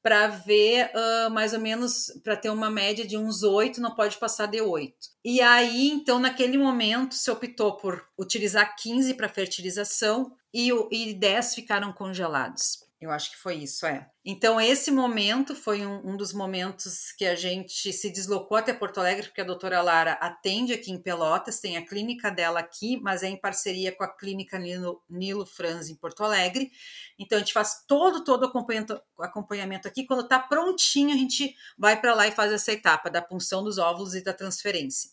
para 0.00 0.28
ver 0.28 0.92
uh, 0.94 1.28
mais 1.28 1.52
ou 1.52 1.58
menos 1.58 2.06
para 2.22 2.36
ter 2.36 2.50
uma 2.50 2.70
média 2.70 3.04
de 3.04 3.18
uns 3.18 3.42
oito 3.42 3.80
não 3.80 3.96
pode 3.96 4.16
passar 4.16 4.46
de 4.46 4.60
oito 4.60 5.08
e 5.24 5.40
aí 5.40 5.90
então 5.90 6.20
naquele 6.20 6.56
momento 6.56 7.16
se 7.16 7.28
optou 7.32 7.76
por 7.76 8.00
utilizar 8.16 8.76
15 8.76 9.14
para 9.14 9.28
fertilização 9.28 10.30
e, 10.54 10.70
e 10.92 11.12
10 11.12 11.56
ficaram 11.56 11.92
congelados 11.92 12.89
eu 13.00 13.10
acho 13.10 13.30
que 13.30 13.38
foi 13.38 13.54
isso, 13.54 13.86
é. 13.86 14.10
Então, 14.22 14.60
esse 14.60 14.90
momento 14.90 15.56
foi 15.56 15.86
um, 15.86 16.10
um, 16.10 16.16
dos 16.18 16.34
momentos 16.34 17.12
que 17.12 17.24
a 17.24 17.34
gente 17.34 17.90
se 17.94 18.10
deslocou 18.10 18.58
até 18.58 18.74
Porto 18.74 18.98
Alegre, 18.98 19.26
porque 19.26 19.40
a 19.40 19.44
doutora 19.44 19.80
Lara 19.80 20.12
atende 20.20 20.74
aqui 20.74 20.92
em 20.92 21.00
Pelotas, 21.00 21.60
tem 21.60 21.78
a 21.78 21.86
clínica 21.86 22.30
dela 22.30 22.60
aqui, 22.60 23.00
mas 23.00 23.22
é 23.22 23.28
em 23.28 23.40
parceria 23.40 23.90
com 23.90 24.04
a 24.04 24.14
clínica 24.14 24.58
Nilo, 24.58 25.02
Nilo 25.08 25.46
Franz 25.46 25.88
em 25.88 25.96
Porto 25.96 26.22
Alegre. 26.22 26.70
Então, 27.18 27.36
a 27.36 27.40
gente 27.40 27.54
faz 27.54 27.86
todo, 27.88 28.22
todo 28.22 28.44
acompanhamento, 28.44 29.00
acompanhamento 29.18 29.88
aqui. 29.88 30.04
Quando 30.04 30.24
está 30.24 30.38
prontinho, 30.38 31.14
a 31.14 31.18
gente 31.18 31.56
vai 31.78 31.98
para 31.98 32.14
lá 32.14 32.26
e 32.26 32.32
faz 32.32 32.52
essa 32.52 32.70
etapa 32.70 33.08
da 33.08 33.22
punção 33.22 33.64
dos 33.64 33.78
óvulos 33.78 34.14
e 34.14 34.22
da 34.22 34.34
transferência. 34.34 35.10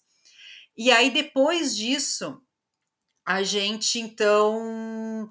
E 0.76 0.91
aí, 0.91 1.10
depois 1.10 1.73
disso, 1.73 2.41
a 3.26 3.43
gente, 3.43 3.97
então 3.97 5.30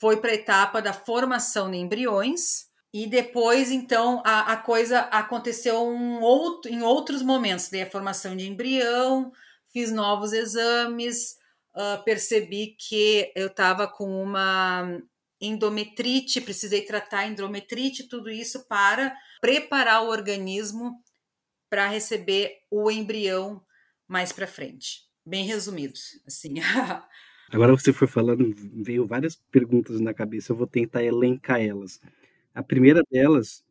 foi 0.00 0.16
para 0.16 0.30
a 0.30 0.34
etapa 0.34 0.80
da 0.80 0.92
formação 0.92 1.70
de 1.70 1.76
embriões 1.76 2.68
e 2.92 3.06
depois 3.06 3.70
então 3.70 4.22
a, 4.24 4.52
a 4.52 4.56
coisa 4.56 5.00
aconteceu 5.00 5.86
um 5.86 6.20
outro, 6.20 6.72
em 6.72 6.82
outros 6.82 7.22
momentos 7.22 7.68
dei 7.68 7.82
a 7.82 7.90
formação 7.90 8.36
de 8.36 8.48
embrião 8.48 9.30
fiz 9.72 9.92
novos 9.92 10.32
exames 10.32 11.36
uh, 11.76 12.02
percebi 12.04 12.74
que 12.78 13.30
eu 13.36 13.48
estava 13.48 13.86
com 13.86 14.22
uma 14.22 15.00
endometrite 15.40 16.40
precisei 16.40 16.82
tratar 16.82 17.20
a 17.20 17.26
endometrite 17.26 18.08
tudo 18.08 18.30
isso 18.30 18.66
para 18.66 19.14
preparar 19.40 20.02
o 20.02 20.08
organismo 20.08 21.00
para 21.70 21.86
receber 21.86 22.58
o 22.68 22.90
embrião 22.90 23.64
mais 24.08 24.32
para 24.32 24.46
frente. 24.48 25.02
Bem 25.24 25.46
resumido 25.46 25.98
assim 26.26 26.54
Agora 27.52 27.72
você 27.72 27.92
foi 27.92 28.06
falando, 28.06 28.54
veio 28.56 29.06
várias 29.06 29.36
perguntas 29.50 30.00
na 30.00 30.14
cabeça, 30.14 30.52
eu 30.52 30.56
vou 30.56 30.66
tentar 30.66 31.02
elencar 31.02 31.60
elas. 31.60 32.00
A 32.54 32.62
primeira 32.62 33.02
delas 33.10 33.64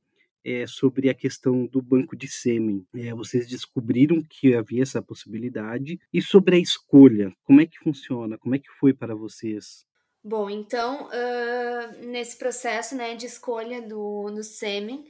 é 0.43 0.65
sobre 0.67 1.09
a 1.09 1.13
questão 1.13 1.65
do 1.65 1.81
banco 1.81 2.15
de 2.15 2.27
sêmen. 2.27 2.85
É, 2.93 3.13
vocês 3.13 3.47
descobriram 3.47 4.21
que 4.21 4.53
havia 4.53 4.83
essa 4.83 5.01
possibilidade. 5.01 5.99
E 6.13 6.21
sobre 6.21 6.55
a 6.55 6.59
escolha, 6.59 7.33
como 7.43 7.61
é 7.61 7.65
que 7.65 7.79
funciona? 7.79 8.37
Como 8.37 8.55
é 8.55 8.59
que 8.59 8.69
foi 8.79 8.93
para 8.93 9.15
vocês? 9.15 9.85
Bom, 10.23 10.49
então, 10.49 11.07
uh, 11.07 12.05
nesse 12.05 12.37
processo 12.37 12.95
né, 12.95 13.15
de 13.15 13.25
escolha 13.25 13.81
do, 13.81 14.29
do 14.31 14.43
sêmen, 14.43 15.05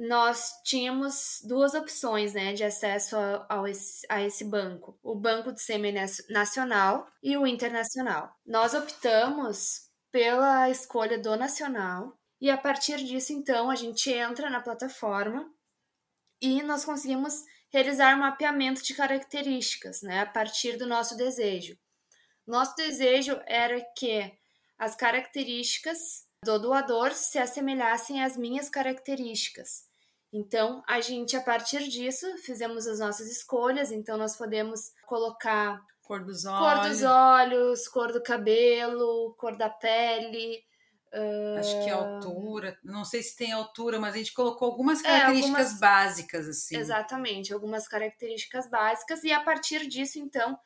nós 0.00 0.62
tínhamos 0.64 1.42
duas 1.44 1.74
opções 1.74 2.32
né, 2.32 2.54
de 2.54 2.64
acesso 2.64 3.18
a, 3.18 3.46
a, 3.50 3.68
esse, 3.68 4.06
a 4.08 4.22
esse 4.22 4.44
banco: 4.46 4.98
o 5.02 5.14
Banco 5.14 5.52
de 5.52 5.60
Sêmen 5.60 5.94
Nacional 6.30 7.06
e 7.22 7.36
o 7.36 7.46
Internacional. 7.46 8.34
Nós 8.46 8.72
optamos 8.72 9.90
pela 10.10 10.70
escolha 10.70 11.18
do 11.18 11.36
Nacional 11.36 12.18
e 12.40 12.50
a 12.50 12.56
partir 12.56 12.96
disso, 13.04 13.34
então, 13.34 13.68
a 13.68 13.76
gente 13.76 14.10
entra 14.10 14.48
na 14.48 14.62
plataforma 14.62 15.52
e 16.40 16.62
nós 16.62 16.82
conseguimos 16.82 17.44
realizar 17.68 18.16
um 18.16 18.20
mapeamento 18.20 18.82
de 18.82 18.94
características 18.94 20.00
né, 20.00 20.20
a 20.20 20.26
partir 20.26 20.78
do 20.78 20.86
nosso 20.86 21.14
desejo. 21.14 21.78
Nosso 22.46 22.74
desejo 22.74 23.38
era 23.44 23.78
que 23.94 24.32
as 24.78 24.96
características 24.96 26.26
do 26.42 26.58
doador 26.58 27.12
se 27.12 27.38
assemelhassem 27.38 28.24
às 28.24 28.34
minhas 28.34 28.70
características. 28.70 29.89
Então, 30.32 30.82
a 30.86 31.00
gente, 31.00 31.36
a 31.36 31.42
partir 31.42 31.88
disso, 31.88 32.26
fizemos 32.38 32.86
as 32.86 33.00
nossas 33.00 33.30
escolhas. 33.30 33.90
Então, 33.90 34.16
nós 34.16 34.36
podemos 34.36 34.92
colocar 35.06 35.80
cor 36.02 36.24
dos 36.24 36.44
olhos, 36.44 36.60
cor, 36.60 36.88
dos 36.88 37.02
olhos, 37.02 37.88
cor 37.88 38.12
do 38.12 38.22
cabelo, 38.22 39.34
cor 39.36 39.56
da 39.56 39.68
pele. 39.68 40.62
Uh... 41.12 41.58
Acho 41.58 41.84
que 41.84 41.90
altura, 41.90 42.78
não 42.84 43.04
sei 43.04 43.22
se 43.22 43.36
tem 43.36 43.50
altura, 43.50 43.98
mas 43.98 44.14
a 44.14 44.18
gente 44.18 44.32
colocou 44.32 44.68
algumas 44.68 45.02
características 45.02 45.56
é, 45.56 45.62
algumas... 45.62 45.80
básicas, 45.80 46.48
assim. 46.48 46.76
Exatamente, 46.76 47.52
algumas 47.52 47.88
características 47.88 48.70
básicas, 48.70 49.24
e 49.24 49.32
a 49.32 49.40
partir 49.40 49.88
disso, 49.88 50.20
então, 50.20 50.56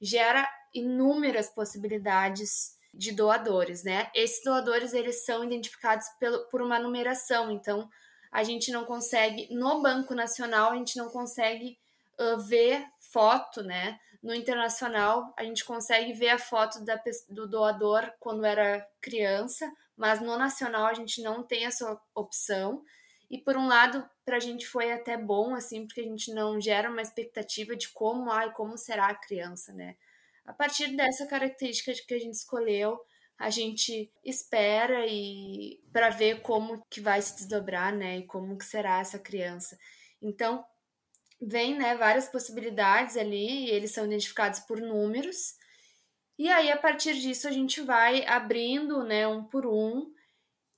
gera 0.00 0.48
inúmeras 0.74 1.48
possibilidades 1.48 2.76
de 2.92 3.12
doadores, 3.12 3.84
né? 3.84 4.10
Esses 4.12 4.42
doadores, 4.44 4.92
eles 4.92 5.24
são 5.24 5.44
identificados 5.44 6.06
pelo, 6.18 6.48
por 6.48 6.60
uma 6.60 6.80
numeração, 6.80 7.50
então 7.52 7.88
a 8.32 8.42
gente 8.42 8.72
não 8.72 8.86
consegue, 8.86 9.46
no 9.54 9.82
Banco 9.82 10.14
Nacional, 10.14 10.72
a 10.72 10.76
gente 10.76 10.96
não 10.96 11.10
consegue 11.10 11.78
uh, 12.18 12.40
ver 12.40 12.82
foto, 12.98 13.62
né? 13.62 14.00
No 14.22 14.34
internacional, 14.34 15.34
a 15.36 15.44
gente 15.44 15.64
consegue 15.64 16.14
ver 16.14 16.30
a 16.30 16.38
foto 16.38 16.82
da, 16.82 16.98
do 17.28 17.46
doador 17.46 18.10
quando 18.18 18.46
era 18.46 18.88
criança, 19.02 19.70
mas 19.94 20.20
no 20.20 20.38
nacional 20.38 20.86
a 20.86 20.94
gente 20.94 21.20
não 21.20 21.42
tem 21.42 21.66
essa 21.66 22.00
opção. 22.14 22.82
E 23.30 23.36
por 23.36 23.56
um 23.56 23.66
lado, 23.66 24.08
para 24.24 24.36
a 24.36 24.40
gente 24.40 24.66
foi 24.66 24.92
até 24.92 25.16
bom, 25.16 25.54
assim, 25.54 25.86
porque 25.86 26.00
a 26.00 26.04
gente 26.04 26.32
não 26.32 26.58
gera 26.58 26.88
uma 26.88 27.02
expectativa 27.02 27.76
de 27.76 27.88
como, 27.90 28.30
ai, 28.30 28.50
como 28.52 28.78
será 28.78 29.08
a 29.08 29.14
criança, 29.14 29.72
né? 29.74 29.96
A 30.46 30.52
partir 30.54 30.96
dessa 30.96 31.26
característica 31.26 31.92
que 32.06 32.14
a 32.14 32.18
gente 32.18 32.34
escolheu, 32.34 32.98
a 33.38 33.50
gente 33.50 34.10
espera 34.24 35.06
e 35.06 35.80
para 35.92 36.10
ver 36.10 36.42
como 36.42 36.84
que 36.88 37.00
vai 37.00 37.20
se 37.20 37.36
desdobrar, 37.36 37.94
né, 37.94 38.18
e 38.18 38.26
como 38.26 38.56
que 38.56 38.64
será 38.64 39.00
essa 39.00 39.18
criança. 39.18 39.78
Então, 40.20 40.64
vem, 41.40 41.76
né, 41.76 41.96
várias 41.96 42.28
possibilidades 42.28 43.16
ali, 43.16 43.66
e 43.66 43.70
eles 43.70 43.90
são 43.92 44.04
identificados 44.06 44.60
por 44.60 44.80
números. 44.80 45.56
E 46.38 46.48
aí 46.48 46.70
a 46.70 46.76
partir 46.76 47.14
disso 47.14 47.48
a 47.48 47.50
gente 47.50 47.80
vai 47.80 48.24
abrindo, 48.26 49.02
né, 49.04 49.26
um 49.26 49.44
por 49.44 49.66
um, 49.66 50.12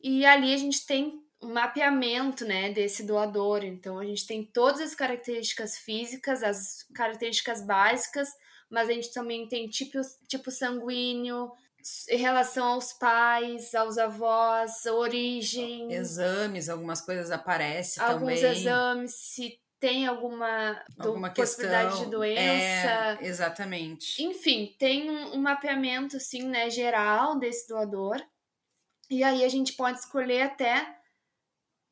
e 0.00 0.24
ali 0.26 0.52
a 0.54 0.56
gente 0.56 0.86
tem 0.86 1.22
um 1.42 1.52
mapeamento, 1.52 2.44
né, 2.44 2.72
desse 2.72 3.02
doador. 3.04 3.64
Então 3.64 3.98
a 3.98 4.04
gente 4.04 4.26
tem 4.26 4.44
todas 4.44 4.80
as 4.80 4.94
características 4.94 5.78
físicas, 5.78 6.42
as 6.42 6.84
características 6.94 7.62
básicas, 7.62 8.28
mas 8.70 8.88
a 8.88 8.92
gente 8.92 9.12
também 9.12 9.46
tem 9.46 9.68
tipo, 9.68 10.00
tipo 10.26 10.50
sanguíneo, 10.50 11.52
em 12.08 12.16
relação 12.16 12.66
aos 12.66 12.92
pais, 12.92 13.74
aos 13.74 13.98
avós, 13.98 14.86
origem. 14.86 15.92
Exames, 15.92 16.68
algumas 16.68 17.00
coisas 17.00 17.30
aparecem 17.30 18.02
alguns 18.02 18.20
também. 18.20 18.44
Alguns 18.44 18.58
exames, 18.58 19.14
se 19.16 19.60
tem 19.78 20.06
alguma, 20.06 20.82
alguma 20.98 21.28
do, 21.28 21.34
possibilidade 21.34 21.88
questão, 21.88 22.04
de 22.06 22.10
doença. 22.10 22.40
É, 22.40 23.18
exatamente. 23.20 24.22
Enfim, 24.22 24.74
tem 24.78 25.10
um, 25.10 25.34
um 25.34 25.42
mapeamento 25.42 26.16
assim, 26.16 26.42
né, 26.44 26.70
geral 26.70 27.38
desse 27.38 27.68
doador. 27.68 28.16
E 29.10 29.22
aí 29.22 29.44
a 29.44 29.48
gente 29.50 29.74
pode 29.74 29.98
escolher 29.98 30.40
até 30.40 30.96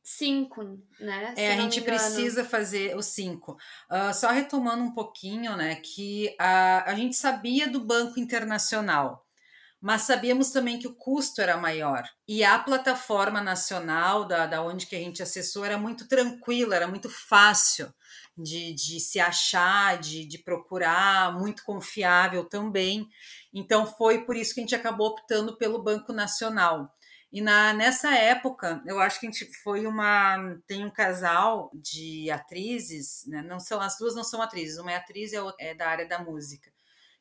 cinco, 0.02 0.64
né? 0.98 1.34
É, 1.36 1.52
a 1.52 1.56
gente 1.56 1.82
precisa 1.82 2.44
fazer 2.44 2.96
os 2.96 3.06
cinco. 3.06 3.58
Uh, 3.90 4.14
só 4.14 4.30
retomando 4.30 4.82
um 4.82 4.92
pouquinho, 4.92 5.54
né, 5.54 5.76
que 5.76 6.34
a, 6.38 6.90
a 6.90 6.94
gente 6.94 7.14
sabia 7.14 7.68
do 7.68 7.84
Banco 7.84 8.18
Internacional, 8.18 9.26
mas 9.82 10.02
sabíamos 10.02 10.52
também 10.52 10.78
que 10.78 10.86
o 10.86 10.94
custo 10.94 11.42
era 11.42 11.56
maior. 11.56 12.04
E 12.28 12.44
a 12.44 12.56
plataforma 12.56 13.40
nacional, 13.40 14.24
da, 14.24 14.46
da 14.46 14.62
onde 14.62 14.86
que 14.86 14.94
a 14.94 14.98
gente 15.00 15.20
acessou, 15.20 15.64
era 15.64 15.76
muito 15.76 16.06
tranquila, 16.06 16.76
era 16.76 16.86
muito 16.86 17.10
fácil 17.10 17.92
de, 18.38 18.72
de 18.74 19.00
se 19.00 19.18
achar, 19.18 19.98
de, 19.98 20.24
de 20.24 20.38
procurar, 20.38 21.36
muito 21.36 21.64
confiável 21.64 22.44
também. 22.44 23.08
Então, 23.52 23.84
foi 23.84 24.24
por 24.24 24.36
isso 24.36 24.54
que 24.54 24.60
a 24.60 24.62
gente 24.62 24.76
acabou 24.76 25.08
optando 25.08 25.58
pelo 25.58 25.82
Banco 25.82 26.12
Nacional. 26.12 26.94
E 27.32 27.40
na, 27.40 27.72
nessa 27.72 28.14
época, 28.14 28.80
eu 28.86 29.00
acho 29.00 29.18
que 29.18 29.26
a 29.26 29.30
gente 29.30 29.50
foi 29.64 29.84
uma. 29.84 30.56
Tem 30.64 30.84
um 30.84 30.90
casal 30.90 31.70
de 31.74 32.30
atrizes, 32.30 33.24
né? 33.26 33.42
não 33.42 33.58
são 33.58 33.80
as 33.80 33.96
duas 33.98 34.14
não 34.14 34.22
são 34.22 34.40
atrizes, 34.42 34.78
uma 34.78 34.92
é 34.92 34.96
atriz 34.96 35.32
e 35.32 35.36
a 35.36 35.42
outra 35.42 35.64
é 35.64 35.74
da 35.74 35.88
área 35.88 36.06
da 36.06 36.18
música, 36.18 36.70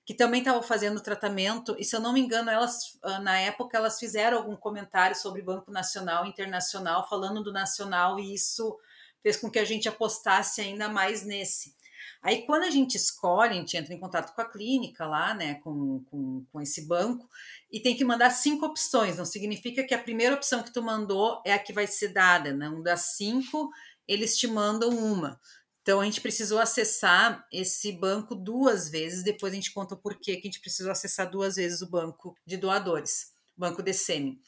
que 0.05 0.13
também 0.13 0.41
estavam 0.41 0.63
fazendo 0.63 0.99
tratamento, 0.99 1.75
e 1.77 1.83
se 1.83 1.95
eu 1.95 1.99
não 1.99 2.13
me 2.13 2.19
engano, 2.19 2.49
elas 2.49 2.97
ah, 3.03 3.19
na 3.19 3.37
época 3.39 3.77
elas 3.77 3.99
fizeram 3.99 4.37
algum 4.37 4.55
comentário 4.55 5.15
sobre 5.15 5.41
Banco 5.41 5.71
Nacional 5.71 6.25
Internacional, 6.25 7.07
falando 7.07 7.43
do 7.43 7.53
nacional, 7.53 8.19
e 8.19 8.33
isso 8.33 8.77
fez 9.21 9.37
com 9.37 9.49
que 9.49 9.59
a 9.59 9.65
gente 9.65 9.87
apostasse 9.87 10.61
ainda 10.61 10.89
mais 10.89 11.23
nesse. 11.23 11.75
Aí, 12.23 12.45
quando 12.45 12.63
a 12.63 12.69
gente 12.69 12.95
escolhe, 12.95 13.51
a 13.51 13.55
gente 13.55 13.75
entra 13.75 13.93
em 13.93 13.99
contato 13.99 14.33
com 14.35 14.41
a 14.41 14.49
clínica 14.49 15.07
lá, 15.07 15.33
né, 15.33 15.55
com, 15.55 16.03
com, 16.03 16.45
com 16.51 16.61
esse 16.61 16.87
banco, 16.87 17.27
e 17.71 17.79
tem 17.79 17.95
que 17.95 18.03
mandar 18.03 18.29
cinco 18.29 18.65
opções. 18.65 19.17
Não 19.17 19.25
significa 19.25 19.83
que 19.83 19.93
a 19.93 20.01
primeira 20.01 20.35
opção 20.35 20.61
que 20.61 20.71
tu 20.71 20.83
mandou 20.83 21.41
é 21.43 21.53
a 21.53 21.59
que 21.59 21.73
vai 21.73 21.87
ser 21.87 22.09
dada, 22.09 22.53
não 22.53 22.81
das 22.81 23.15
cinco, 23.17 23.71
eles 24.07 24.37
te 24.37 24.47
mandam 24.47 24.89
uma. 24.89 25.39
Então 25.81 25.99
a 25.99 26.05
gente 26.05 26.21
precisou 26.21 26.59
acessar 26.59 27.45
esse 27.51 27.91
banco 27.91 28.35
duas 28.35 28.89
vezes, 28.89 29.23
depois 29.23 29.51
a 29.51 29.55
gente 29.55 29.73
conta 29.73 29.95
o 29.95 29.97
porquê 29.97 30.35
que 30.35 30.47
a 30.47 30.51
gente 30.51 30.61
precisou 30.61 30.91
acessar 30.91 31.29
duas 31.29 31.55
vezes 31.55 31.81
o 31.81 31.89
banco 31.89 32.35
de 32.45 32.57
doadores, 32.57 33.31
banco 33.57 33.81
de 33.81 33.93
sêmen. 33.93 34.39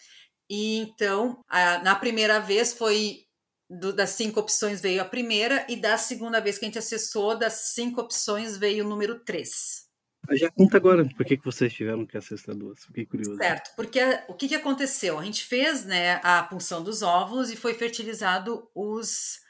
E 0.49 0.77
então, 0.77 1.41
a, 1.47 1.79
na 1.79 1.95
primeira 1.95 2.39
vez 2.39 2.73
foi 2.73 3.25
do, 3.69 3.93
das 3.93 4.11
cinco 4.11 4.39
opções 4.39 4.81
veio 4.81 5.01
a 5.01 5.05
primeira, 5.05 5.65
e 5.69 5.75
da 5.75 5.97
segunda 5.97 6.39
vez 6.39 6.57
que 6.57 6.65
a 6.65 6.67
gente 6.67 6.79
acessou, 6.79 7.37
das 7.37 7.73
cinco 7.73 8.01
opções 8.01 8.57
veio 8.57 8.85
o 8.85 8.87
número 8.87 9.19
três. 9.23 9.83
Já 10.31 10.49
conta 10.51 10.77
agora 10.77 11.05
por 11.17 11.25
que, 11.25 11.35
que 11.35 11.43
vocês 11.43 11.73
tiveram 11.73 12.05
que 12.05 12.17
acessar 12.17 12.55
duas. 12.55 12.85
Fiquei 12.85 13.05
curioso. 13.05 13.35
Certo, 13.35 13.75
porque 13.75 13.99
o 14.29 14.33
que, 14.33 14.47
que 14.47 14.55
aconteceu? 14.55 15.19
A 15.19 15.25
gente 15.25 15.43
fez 15.43 15.83
né, 15.83 16.21
a 16.23 16.43
punção 16.43 16.81
dos 16.81 17.01
óvulos 17.01 17.51
e 17.51 17.57
foi 17.57 17.73
fertilizado 17.73 18.69
os. 18.73 19.41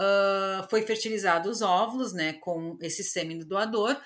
Uh, 0.00 0.66
foi 0.70 0.82
fertilizado 0.82 1.50
os 1.50 1.60
óvulos 1.60 2.14
né, 2.14 2.32
com 2.34 2.78
esse 2.80 3.04
sêmen 3.04 3.36
do 3.36 3.44
doador, 3.44 4.00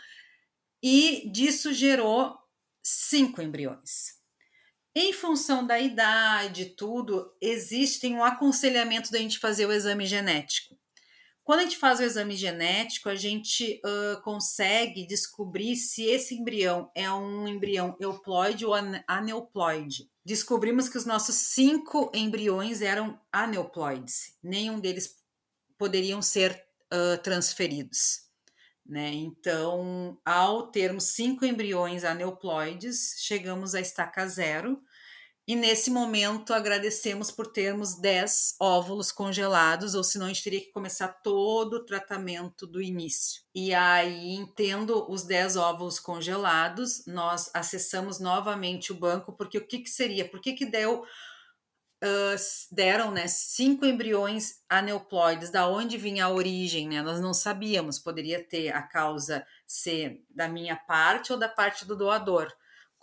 e 0.82 1.30
disso 1.30 1.72
gerou 1.72 2.36
cinco 2.82 3.40
embriões. 3.40 4.14
Em 4.96 5.12
função 5.12 5.66
da 5.66 5.78
idade, 5.78 6.66
tudo, 6.76 7.32
existe 7.40 8.06
um 8.08 8.22
aconselhamento 8.22 9.10
da 9.10 9.18
gente 9.18 9.38
fazer 9.38 9.66
o 9.66 9.72
exame 9.72 10.06
genético. 10.06 10.76
Quando 11.44 11.60
a 11.60 11.62
gente 11.64 11.76
faz 11.76 12.00
o 12.00 12.02
exame 12.02 12.36
genético, 12.36 13.08
a 13.08 13.14
gente 13.14 13.80
uh, 13.84 14.22
consegue 14.22 15.06
descobrir 15.06 15.76
se 15.76 16.04
esse 16.04 16.34
embrião 16.34 16.90
é 16.94 17.10
um 17.12 17.46
embrião 17.46 17.94
euploide 18.00 18.64
ou 18.64 18.72
aneuploide. 19.06 20.08
Descobrimos 20.24 20.88
que 20.88 20.96
os 20.96 21.04
nossos 21.04 21.34
cinco 21.34 22.10
embriões 22.14 22.80
eram 22.80 23.20
aneuploides, 23.30 24.38
nenhum 24.42 24.80
deles 24.80 25.16
poderiam 25.84 26.22
ser 26.22 26.64
uh, 26.90 27.22
transferidos. 27.22 28.22
Né? 28.86 29.10
Então, 29.12 30.18
ao 30.24 30.68
termos 30.68 31.04
cinco 31.04 31.44
embriões 31.44 32.04
aneuploides, 32.04 33.16
chegamos 33.18 33.74
à 33.74 33.82
estaca 33.82 34.26
zero, 34.26 34.82
e 35.46 35.54
nesse 35.54 35.90
momento 35.90 36.54
agradecemos 36.54 37.30
por 37.30 37.48
termos 37.48 37.96
10 37.96 38.56
óvulos 38.58 39.12
congelados, 39.12 39.94
ou 39.94 40.02
senão 40.02 40.24
a 40.24 40.28
gente 40.30 40.42
teria 40.42 40.60
que 40.60 40.72
começar 40.72 41.08
todo 41.08 41.74
o 41.74 41.84
tratamento 41.84 42.66
do 42.66 42.80
início. 42.80 43.42
E 43.54 43.74
aí, 43.74 44.42
tendo 44.56 45.04
os 45.12 45.22
10 45.22 45.56
óvulos 45.56 46.00
congelados, 46.00 47.04
nós 47.06 47.50
acessamos 47.52 48.18
novamente 48.18 48.90
o 48.90 48.94
banco, 48.94 49.34
porque 49.34 49.58
o 49.58 49.66
que, 49.66 49.80
que 49.80 49.90
seria? 49.90 50.26
Por 50.26 50.40
que, 50.40 50.54
que 50.54 50.64
deu, 50.64 51.04
uh, 52.04 52.36
deram 52.70 53.10
né, 53.10 53.26
cinco 53.26 53.84
embriões 53.86 54.62
aneuploides? 54.68 55.50
Da 55.50 55.66
onde 55.68 55.96
vinha 55.96 56.26
a 56.26 56.30
origem? 56.30 56.88
Né? 56.88 57.02
Nós 57.02 57.20
não 57.20 57.34
sabíamos, 57.34 57.98
poderia 57.98 58.42
ter 58.42 58.70
a 58.70 58.82
causa 58.82 59.46
ser 59.66 60.22
da 60.30 60.48
minha 60.48 60.76
parte 60.76 61.32
ou 61.32 61.38
da 61.38 61.48
parte 61.48 61.84
do 61.86 61.96
doador 61.96 62.52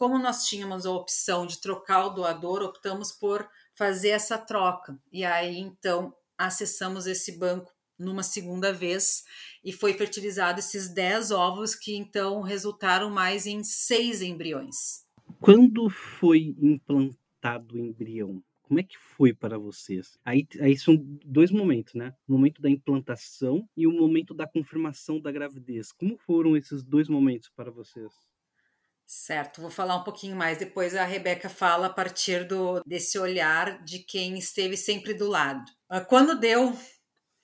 como 0.01 0.17
nós 0.17 0.47
tínhamos 0.47 0.83
a 0.87 0.89
opção 0.89 1.45
de 1.45 1.61
trocar 1.61 2.07
o 2.07 2.09
doador, 2.09 2.63
optamos 2.63 3.11
por 3.11 3.47
fazer 3.75 4.09
essa 4.09 4.35
troca. 4.35 4.99
E 5.11 5.23
aí, 5.23 5.59
então, 5.59 6.11
acessamos 6.35 7.05
esse 7.05 7.37
banco 7.37 7.71
numa 7.99 8.23
segunda 8.23 8.73
vez 8.73 9.23
e 9.63 9.71
foi 9.71 9.93
fertilizado 9.93 10.59
esses 10.59 10.91
10 10.91 11.29
ovos 11.29 11.75
que 11.75 11.95
então 11.95 12.41
resultaram 12.41 13.11
mais 13.11 13.45
em 13.45 13.63
seis 13.63 14.23
embriões. 14.23 15.05
Quando 15.39 15.87
foi 15.87 16.55
implantado 16.59 17.75
o 17.75 17.77
embrião? 17.77 18.43
Como 18.71 18.79
é 18.79 18.83
que 18.83 18.97
foi 18.97 19.33
para 19.33 19.57
vocês? 19.57 20.17
Aí, 20.23 20.47
aí 20.61 20.77
são 20.77 20.95
dois 21.25 21.51
momentos, 21.51 21.93
né? 21.93 22.15
O 22.25 22.31
momento 22.31 22.61
da 22.61 22.69
implantação 22.69 23.67
e 23.75 23.85
o 23.85 23.91
momento 23.91 24.33
da 24.33 24.47
confirmação 24.47 25.19
da 25.19 25.29
gravidez. 25.29 25.91
Como 25.91 26.17
foram 26.17 26.55
esses 26.55 26.81
dois 26.81 27.09
momentos 27.09 27.49
para 27.49 27.69
vocês? 27.69 28.13
Certo, 29.05 29.59
vou 29.59 29.69
falar 29.69 29.97
um 29.97 30.05
pouquinho 30.05 30.37
mais. 30.37 30.57
Depois 30.57 30.95
a 30.95 31.03
Rebeca 31.03 31.49
fala 31.49 31.87
a 31.87 31.93
partir 31.93 32.47
do, 32.47 32.81
desse 32.85 33.19
olhar 33.19 33.83
de 33.83 33.99
quem 33.99 34.37
esteve 34.37 34.77
sempre 34.77 35.13
do 35.13 35.27
lado. 35.27 35.69
Ah, 35.89 35.99
quando 35.99 36.39
deu 36.39 36.73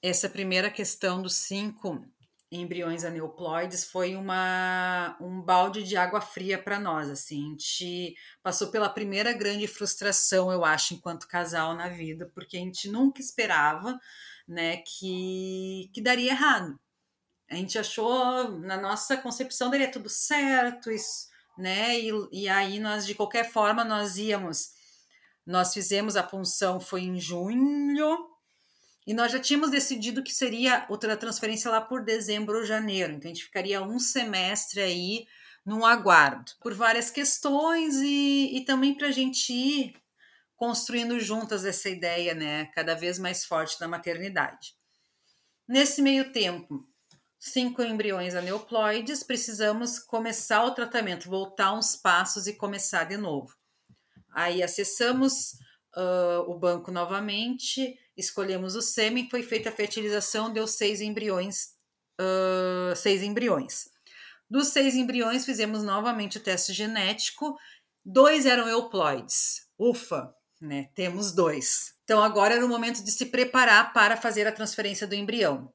essa 0.01 0.29
primeira 0.29 0.71
questão 0.71 1.21
dos 1.21 1.35
cinco 1.35 2.05
embriões 2.51 3.03
aneuploides, 3.03 3.83
foi 3.83 4.15
uma, 4.15 5.17
um 5.19 5.41
balde 5.41 5.83
de 5.83 5.97
água 5.97 6.21
fria 6.21 6.57
para 6.57 6.79
nós. 6.79 7.09
Assim, 7.09 7.45
a 7.45 7.49
gente 7.49 8.15
passou 8.41 8.69
pela 8.69 8.89
primeira 8.89 9.33
grande 9.33 9.67
frustração, 9.67 10.51
eu 10.51 10.63
acho, 10.63 10.93
enquanto 10.93 11.27
casal 11.27 11.75
na 11.75 11.89
vida, 11.89 12.31
porque 12.33 12.57
a 12.57 12.59
gente 12.59 12.89
nunca 12.89 13.21
esperava 13.21 13.99
né, 14.47 14.77
que, 14.77 15.89
que 15.93 16.01
daria 16.01 16.31
errado. 16.31 16.79
A 17.49 17.55
gente 17.55 17.77
achou, 17.79 18.59
na 18.59 18.77
nossa 18.77 19.17
concepção, 19.17 19.69
daria 19.69 19.91
tudo 19.91 20.09
certo, 20.09 20.91
isso 20.91 21.27
né? 21.57 21.99
E, 21.99 22.11
e 22.31 22.47
aí 22.47 22.79
nós, 22.79 23.05
de 23.05 23.15
qualquer 23.15 23.49
forma, 23.51 23.83
nós 23.83 24.17
íamos. 24.17 24.71
Nós 25.45 25.73
fizemos 25.73 26.15
a 26.15 26.23
punção, 26.23 26.79
foi 26.79 27.01
em 27.01 27.19
junho, 27.19 28.29
e 29.07 29.13
nós 29.13 29.31
já 29.31 29.39
tínhamos 29.39 29.71
decidido 29.71 30.21
que 30.21 30.33
seria 30.33 30.85
outra 30.89 31.15
transferência 31.15 31.71
lá 31.71 31.79
por 31.79 32.03
dezembro 32.03 32.57
ou 32.57 32.65
janeiro. 32.65 33.13
Então 33.13 33.31
a 33.31 33.33
gente 33.33 33.45
ficaria 33.45 33.81
um 33.81 33.97
semestre 33.97 34.81
aí 34.81 35.25
num 35.65 35.85
aguardo, 35.85 36.51
por 36.61 36.73
várias 36.73 37.09
questões 37.09 37.95
e, 37.95 38.57
e 38.57 38.65
também 38.65 38.93
para 38.93 39.07
a 39.07 39.11
gente 39.11 39.53
ir 39.53 39.95
construindo 40.57 41.17
juntas 41.21 41.65
essa 41.65 41.87
ideia, 41.87 42.33
né, 42.33 42.65
cada 42.75 42.95
vez 42.95 43.17
mais 43.17 43.45
forte 43.45 43.79
da 43.79 43.87
maternidade. 43.87 44.75
Nesse 45.65 46.01
meio 46.01 46.31
tempo, 46.33 46.85
cinco 47.39 47.81
embriões 47.81 48.35
aneuploides, 48.35 49.23
precisamos 49.23 49.99
começar 49.99 50.65
o 50.65 50.71
tratamento, 50.71 51.29
voltar 51.29 51.73
uns 51.73 51.95
passos 51.95 52.47
e 52.47 52.53
começar 52.53 53.05
de 53.05 53.15
novo. 53.17 53.55
Aí 54.33 54.63
acessamos 54.63 55.53
uh, 55.95 56.49
o 56.49 56.57
banco 56.57 56.91
novamente, 56.91 57.97
escolhemos 58.17 58.75
o 58.75 58.81
sêmen, 58.81 59.29
foi 59.29 59.43
feita 59.43 59.69
a 59.69 59.71
fertilização, 59.71 60.51
deu 60.51 60.65
seis 60.67 60.99
embriões, 61.01 61.73
uh, 62.19 62.95
seis 62.95 63.21
embriões. 63.21 63.89
Dos 64.49 64.69
seis 64.69 64.95
embriões, 64.95 65.45
fizemos 65.45 65.83
novamente 65.83 66.37
o 66.37 66.41
teste 66.41 66.73
genético, 66.73 67.57
dois 68.03 68.45
eram 68.45 68.67
euploides. 68.67 69.67
Ufa, 69.77 70.33
né? 70.59 70.89
Temos 70.95 71.31
dois. 71.33 71.93
Então 72.03 72.23
agora 72.23 72.55
era 72.55 72.65
o 72.65 72.69
momento 72.69 73.03
de 73.03 73.11
se 73.11 73.27
preparar 73.27 73.93
para 73.93 74.17
fazer 74.17 74.47
a 74.47 74.51
transferência 74.51 75.05
do 75.05 75.15
embrião. 75.15 75.71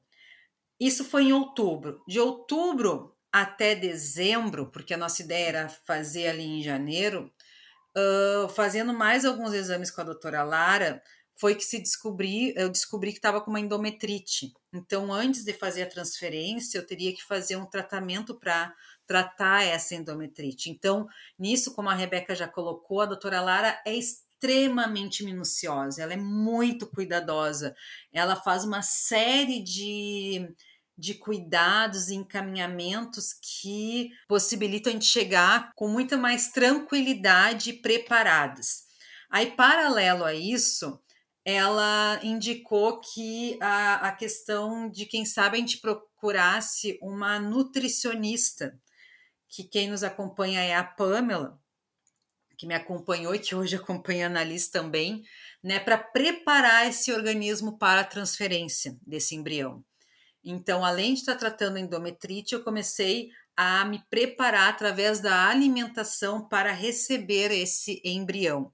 Isso 0.79 1.05
foi 1.05 1.25
em 1.25 1.33
outubro. 1.33 2.03
De 2.07 2.19
outubro 2.19 3.15
até 3.31 3.75
dezembro, 3.75 4.69
porque 4.71 4.93
a 4.93 4.97
nossa 4.97 5.21
ideia 5.21 5.47
era 5.47 5.69
fazer 5.69 6.27
ali 6.27 6.43
em 6.43 6.63
janeiro, 6.63 7.31
uh, 7.97 8.49
fazendo 8.49 8.93
mais 8.93 9.25
alguns 9.25 9.53
exames 9.53 9.89
com 9.89 10.01
a 10.01 10.05
doutora 10.05 10.43
Lara, 10.43 11.01
foi 11.35 11.55
que 11.55 11.63
se 11.63 11.79
descobri, 11.79 12.53
eu 12.55 12.69
descobri 12.69 13.11
que 13.11 13.17
estava 13.17 13.41
com 13.41 13.49
uma 13.49 13.59
endometrite. 13.59 14.53
Então, 14.73 15.11
antes 15.11 15.43
de 15.43 15.53
fazer 15.53 15.83
a 15.83 15.89
transferência, 15.89 16.77
eu 16.77 16.85
teria 16.85 17.13
que 17.13 17.23
fazer 17.23 17.55
um 17.55 17.65
tratamento 17.65 18.35
para 18.39 18.73
tratar 19.05 19.63
essa 19.63 19.95
endometrite. 19.95 20.69
Então, 20.69 21.07
nisso, 21.37 21.73
como 21.73 21.89
a 21.89 21.95
Rebeca 21.95 22.35
já 22.35 22.47
colocou, 22.47 23.01
a 23.01 23.05
doutora 23.05 23.41
Lara 23.41 23.81
é 23.85 23.93
extremamente 23.93 25.23
minuciosa, 25.23 26.01
ela 26.01 26.13
é 26.13 26.17
muito 26.17 26.87
cuidadosa, 26.87 27.75
ela 28.11 28.35
faz 28.35 28.63
uma 28.63 28.81
série 28.81 29.61
de, 29.61 30.53
de 30.97 31.13
cuidados 31.15 32.09
e 32.09 32.15
encaminhamentos 32.15 33.33
que 33.33 34.11
possibilitam 34.27 34.91
a 34.91 34.93
gente 34.93 35.05
chegar 35.05 35.71
com 35.75 35.87
muita 35.87 36.17
mais 36.17 36.49
tranquilidade 36.51 37.71
e 37.71 37.81
preparadas. 37.81 38.83
Aí, 39.29 39.51
paralelo 39.51 40.23
a 40.25 40.33
isso, 40.33 41.01
ela 41.45 42.19
indicou 42.23 43.01
que 43.01 43.57
a, 43.61 44.07
a 44.07 44.11
questão 44.11 44.89
de 44.89 45.05
quem 45.05 45.25
sabe 45.25 45.57
a 45.57 45.59
gente 45.59 45.79
procurasse 45.79 46.97
uma 47.01 47.39
nutricionista, 47.39 48.79
que 49.49 49.63
quem 49.63 49.89
nos 49.89 50.03
acompanha 50.03 50.61
é 50.61 50.75
a 50.75 50.83
Pamela, 50.83 51.59
que 52.57 52.65
me 52.65 52.73
acompanhou 52.73 53.35
e 53.35 53.39
que 53.39 53.55
hoje 53.55 53.75
acompanha 53.75 54.27
a 54.27 54.29
Annalise 54.29 54.71
também, 54.71 55.23
né, 55.61 55.79
para 55.79 55.97
preparar 55.97 56.87
esse 56.87 57.11
organismo 57.11 57.77
para 57.77 58.01
a 58.01 58.05
transferência 58.05 58.97
desse 59.05 59.35
embrião. 59.35 59.83
Então, 60.43 60.83
além 60.83 61.13
de 61.13 61.21
estar 61.21 61.35
tratando 61.35 61.77
endometrite, 61.77 62.53
eu 62.53 62.63
comecei 62.63 63.29
a 63.55 63.85
me 63.85 64.03
preparar 64.09 64.69
através 64.69 65.19
da 65.19 65.47
alimentação 65.47 66.47
para 66.47 66.71
receber 66.71 67.51
esse 67.51 68.01
embrião. 68.03 68.71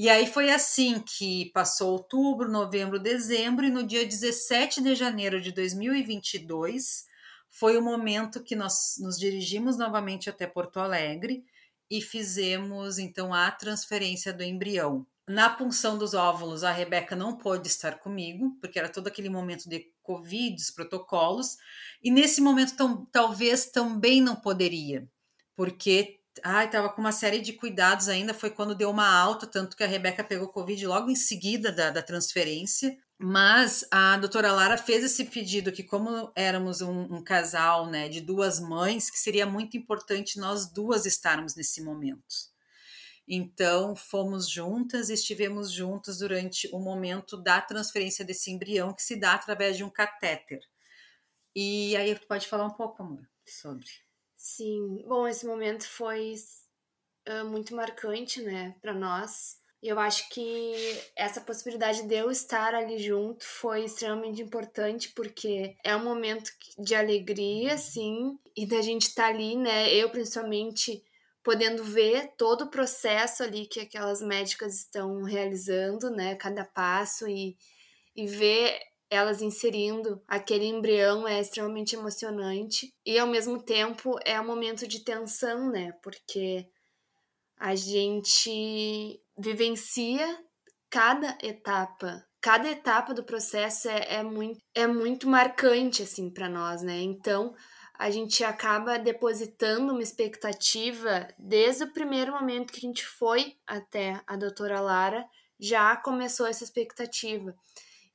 E 0.00 0.08
aí 0.08 0.26
foi 0.26 0.50
assim 0.50 0.98
que 0.98 1.50
passou 1.52 1.92
outubro, 1.92 2.50
novembro, 2.50 2.98
dezembro, 2.98 3.66
e 3.66 3.70
no 3.70 3.86
dia 3.86 4.06
17 4.06 4.80
de 4.80 4.94
janeiro 4.94 5.42
de 5.42 5.52
2022 5.52 7.04
foi 7.50 7.76
o 7.76 7.82
momento 7.82 8.42
que 8.42 8.56
nós 8.56 8.94
nos 8.98 9.18
dirigimos 9.18 9.76
novamente 9.76 10.30
até 10.30 10.46
Porto 10.46 10.80
Alegre 10.80 11.44
e 11.90 12.00
fizemos 12.00 12.98
então 12.98 13.34
a 13.34 13.50
transferência 13.50 14.32
do 14.32 14.42
embrião. 14.42 15.06
Na 15.28 15.50
punção 15.50 15.98
dos 15.98 16.14
óvulos, 16.14 16.64
a 16.64 16.72
Rebeca 16.72 17.14
não 17.14 17.36
pôde 17.36 17.68
estar 17.68 17.98
comigo, 17.98 18.56
porque 18.58 18.78
era 18.78 18.88
todo 18.88 19.06
aquele 19.06 19.28
momento 19.28 19.68
de 19.68 19.92
Covid, 20.02 20.56
os 20.62 20.70
protocolos, 20.70 21.58
e 22.02 22.10
nesse 22.10 22.40
momento 22.40 22.74
tão, 22.74 23.04
talvez 23.12 23.66
também 23.66 24.22
não 24.22 24.34
poderia, 24.34 25.06
porque 25.54 26.19
ai, 26.44 26.66
estava 26.66 26.88
com 26.88 27.00
uma 27.00 27.12
série 27.12 27.40
de 27.40 27.52
cuidados 27.52 28.08
ainda, 28.08 28.34
foi 28.34 28.50
quando 28.50 28.74
deu 28.74 28.90
uma 28.90 29.08
alta, 29.08 29.46
tanto 29.46 29.76
que 29.76 29.84
a 29.84 29.86
Rebeca 29.86 30.24
pegou 30.24 30.48
Covid 30.48 30.86
logo 30.86 31.10
em 31.10 31.16
seguida 31.16 31.72
da, 31.72 31.90
da 31.90 32.02
transferência. 32.02 32.96
Mas 33.22 33.84
a 33.90 34.16
doutora 34.16 34.50
Lara 34.50 34.78
fez 34.78 35.04
esse 35.04 35.26
pedido 35.26 35.70
que, 35.70 35.82
como 35.82 36.32
éramos 36.34 36.80
um, 36.80 37.16
um, 37.16 37.22
casal 37.22 37.86
né, 37.86 38.08
de 38.08 38.20
duas 38.20 38.58
mães, 38.58 39.10
que 39.10 39.18
seria 39.18 39.44
muito 39.44 39.76
importante 39.76 40.38
nós 40.38 40.72
duas 40.72 41.04
estarmos 41.04 41.54
nesse 41.54 41.82
momento. 41.82 42.50
Então, 43.28 43.94
fomos 43.94 44.48
juntas 44.48 45.10
e 45.10 45.14
estivemos 45.14 45.70
juntas 45.70 46.18
durante 46.18 46.68
o 46.72 46.78
momento 46.80 47.36
da 47.36 47.60
transferência 47.60 48.24
desse 48.24 48.50
embrião, 48.50 48.94
que 48.94 49.02
se 49.02 49.16
dá 49.16 49.34
através 49.34 49.76
de 49.76 49.84
um 49.84 49.90
catéter. 49.90 50.60
E 51.54 51.94
aí, 51.96 52.14
tu 52.18 52.26
pode 52.26 52.48
falar 52.48 52.64
um 52.64 52.74
pouco, 52.74 53.02
amor, 53.02 53.28
sobre. 53.44 54.09
Sim, 54.56 55.04
bom, 55.06 55.28
esse 55.28 55.46
momento 55.46 55.88
foi 55.88 56.34
uh, 57.28 57.44
muito 57.44 57.72
marcante, 57.74 58.42
né, 58.42 58.74
para 58.82 58.92
nós. 58.92 59.60
Eu 59.80 59.98
acho 59.98 60.28
que 60.28 60.74
essa 61.16 61.40
possibilidade 61.40 62.02
de 62.02 62.14
eu 62.16 62.30
estar 62.32 62.74
ali 62.74 62.98
junto 62.98 63.44
foi 63.44 63.84
extremamente 63.84 64.42
importante, 64.42 65.10
porque 65.10 65.76
é 65.84 65.94
um 65.94 66.02
momento 66.04 66.50
de 66.76 66.96
alegria, 66.96 67.78
sim, 67.78 68.36
e 68.56 68.66
da 68.66 68.82
gente 68.82 69.02
estar 69.02 69.22
tá 69.22 69.28
ali, 69.28 69.56
né, 69.56 69.94
eu 69.94 70.10
principalmente 70.10 71.00
podendo 71.44 71.84
ver 71.84 72.32
todo 72.36 72.62
o 72.64 72.70
processo 72.70 73.44
ali 73.44 73.66
que 73.66 73.78
aquelas 73.80 74.20
médicas 74.20 74.74
estão 74.74 75.22
realizando, 75.22 76.10
né, 76.10 76.34
cada 76.34 76.64
passo 76.64 77.28
e, 77.28 77.56
e 78.16 78.26
ver 78.26 78.80
elas 79.10 79.42
inserindo 79.42 80.22
aquele 80.28 80.64
embrião 80.66 81.26
é 81.26 81.40
extremamente 81.40 81.96
emocionante 81.96 82.94
e 83.04 83.18
ao 83.18 83.26
mesmo 83.26 83.62
tempo 83.62 84.16
é 84.24 84.40
um 84.40 84.46
momento 84.46 84.86
de 84.86 85.04
tensão, 85.04 85.70
né? 85.70 85.92
Porque 86.02 86.66
a 87.58 87.74
gente 87.74 89.20
vivencia 89.36 90.38
cada 90.88 91.36
etapa, 91.42 92.24
cada 92.40 92.70
etapa 92.70 93.12
do 93.12 93.24
processo 93.24 93.88
é, 93.88 94.16
é 94.16 94.22
muito 94.22 94.60
é 94.74 94.86
muito 94.86 95.28
marcante 95.28 96.02
assim 96.02 96.30
para 96.30 96.48
nós, 96.48 96.82
né? 96.82 97.00
Então 97.00 97.54
a 97.98 98.08
gente 98.08 98.42
acaba 98.42 98.98
depositando 98.98 99.92
uma 99.92 100.02
expectativa 100.02 101.28
desde 101.38 101.84
o 101.84 101.92
primeiro 101.92 102.32
momento 102.32 102.72
que 102.72 102.78
a 102.78 102.88
gente 102.88 103.04
foi 103.04 103.56
até 103.66 104.22
a 104.26 104.36
doutora 104.36 104.80
Lara, 104.80 105.22
já 105.60 105.94
começou 105.96 106.46
essa 106.46 106.64
expectativa. 106.64 107.54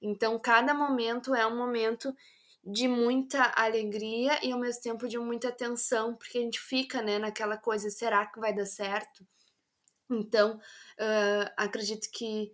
Então, 0.01 0.37
cada 0.39 0.73
momento 0.73 1.33
é 1.33 1.45
um 1.47 1.57
momento 1.57 2.15
de 2.63 2.87
muita 2.87 3.53
alegria 3.55 4.39
e 4.43 4.51
ao 4.51 4.59
mesmo 4.59 4.81
tempo 4.81 5.07
de 5.07 5.17
muita 5.19 5.51
tensão, 5.51 6.15
porque 6.15 6.37
a 6.37 6.41
gente 6.41 6.59
fica 6.59 7.01
né, 7.01 7.19
naquela 7.19 7.57
coisa: 7.57 7.89
será 7.89 8.25
que 8.25 8.39
vai 8.39 8.53
dar 8.53 8.65
certo? 8.65 9.25
Então, 10.09 10.57
uh, 10.57 11.51
acredito 11.57 12.09
que 12.11 12.53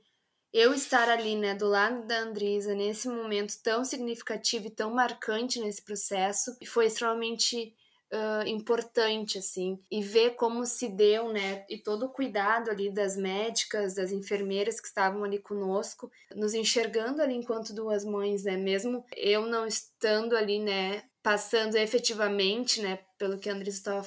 eu 0.54 0.74
estar 0.74 1.10
ali, 1.10 1.36
né, 1.36 1.56
do 1.56 1.68
lado 1.68 2.06
da 2.06 2.20
Andresa, 2.20 2.76
nesse 2.76 3.08
momento 3.08 3.54
tão 3.64 3.86
significativo 3.86 4.68
e 4.68 4.72
tão 4.72 4.94
marcante 4.94 5.60
nesse 5.60 5.82
processo, 5.82 6.58
foi 6.68 6.88
extremamente 6.88 7.74
uh, 8.12 8.48
importante, 8.48 9.38
assim, 9.38 9.80
e 9.90 10.02
ver 10.04 10.32
como 10.32 10.66
se 10.66 10.90
deu, 10.90 11.32
né, 11.32 11.66
e 11.70 11.78
todo 11.78 12.06
o 12.06 12.10
cuidado 12.10 12.70
ali 12.70 12.92
das 12.92 13.16
médicas, 13.16 13.96
das 13.96 14.12
enfermeiras 14.12 14.80
que 14.80 14.88
estavam 14.88 15.24
ali 15.24 15.40
conosco, 15.40 16.12
nos 16.36 16.54
enxergando 16.54 17.22
ali 17.22 17.36
enquanto 17.36 17.74
duas 17.74 18.04
mães, 18.04 18.44
né, 18.44 18.58
mesmo 18.58 19.06
eu 19.16 19.46
não 19.46 19.66
estando 19.66 20.36
ali, 20.36 20.60
né, 20.60 21.04
passando 21.24 21.76
efetivamente, 21.76 22.82
né, 22.82 23.00
pelo 23.18 23.40
que 23.40 23.50
a 23.50 23.54
Andressa 23.54 24.02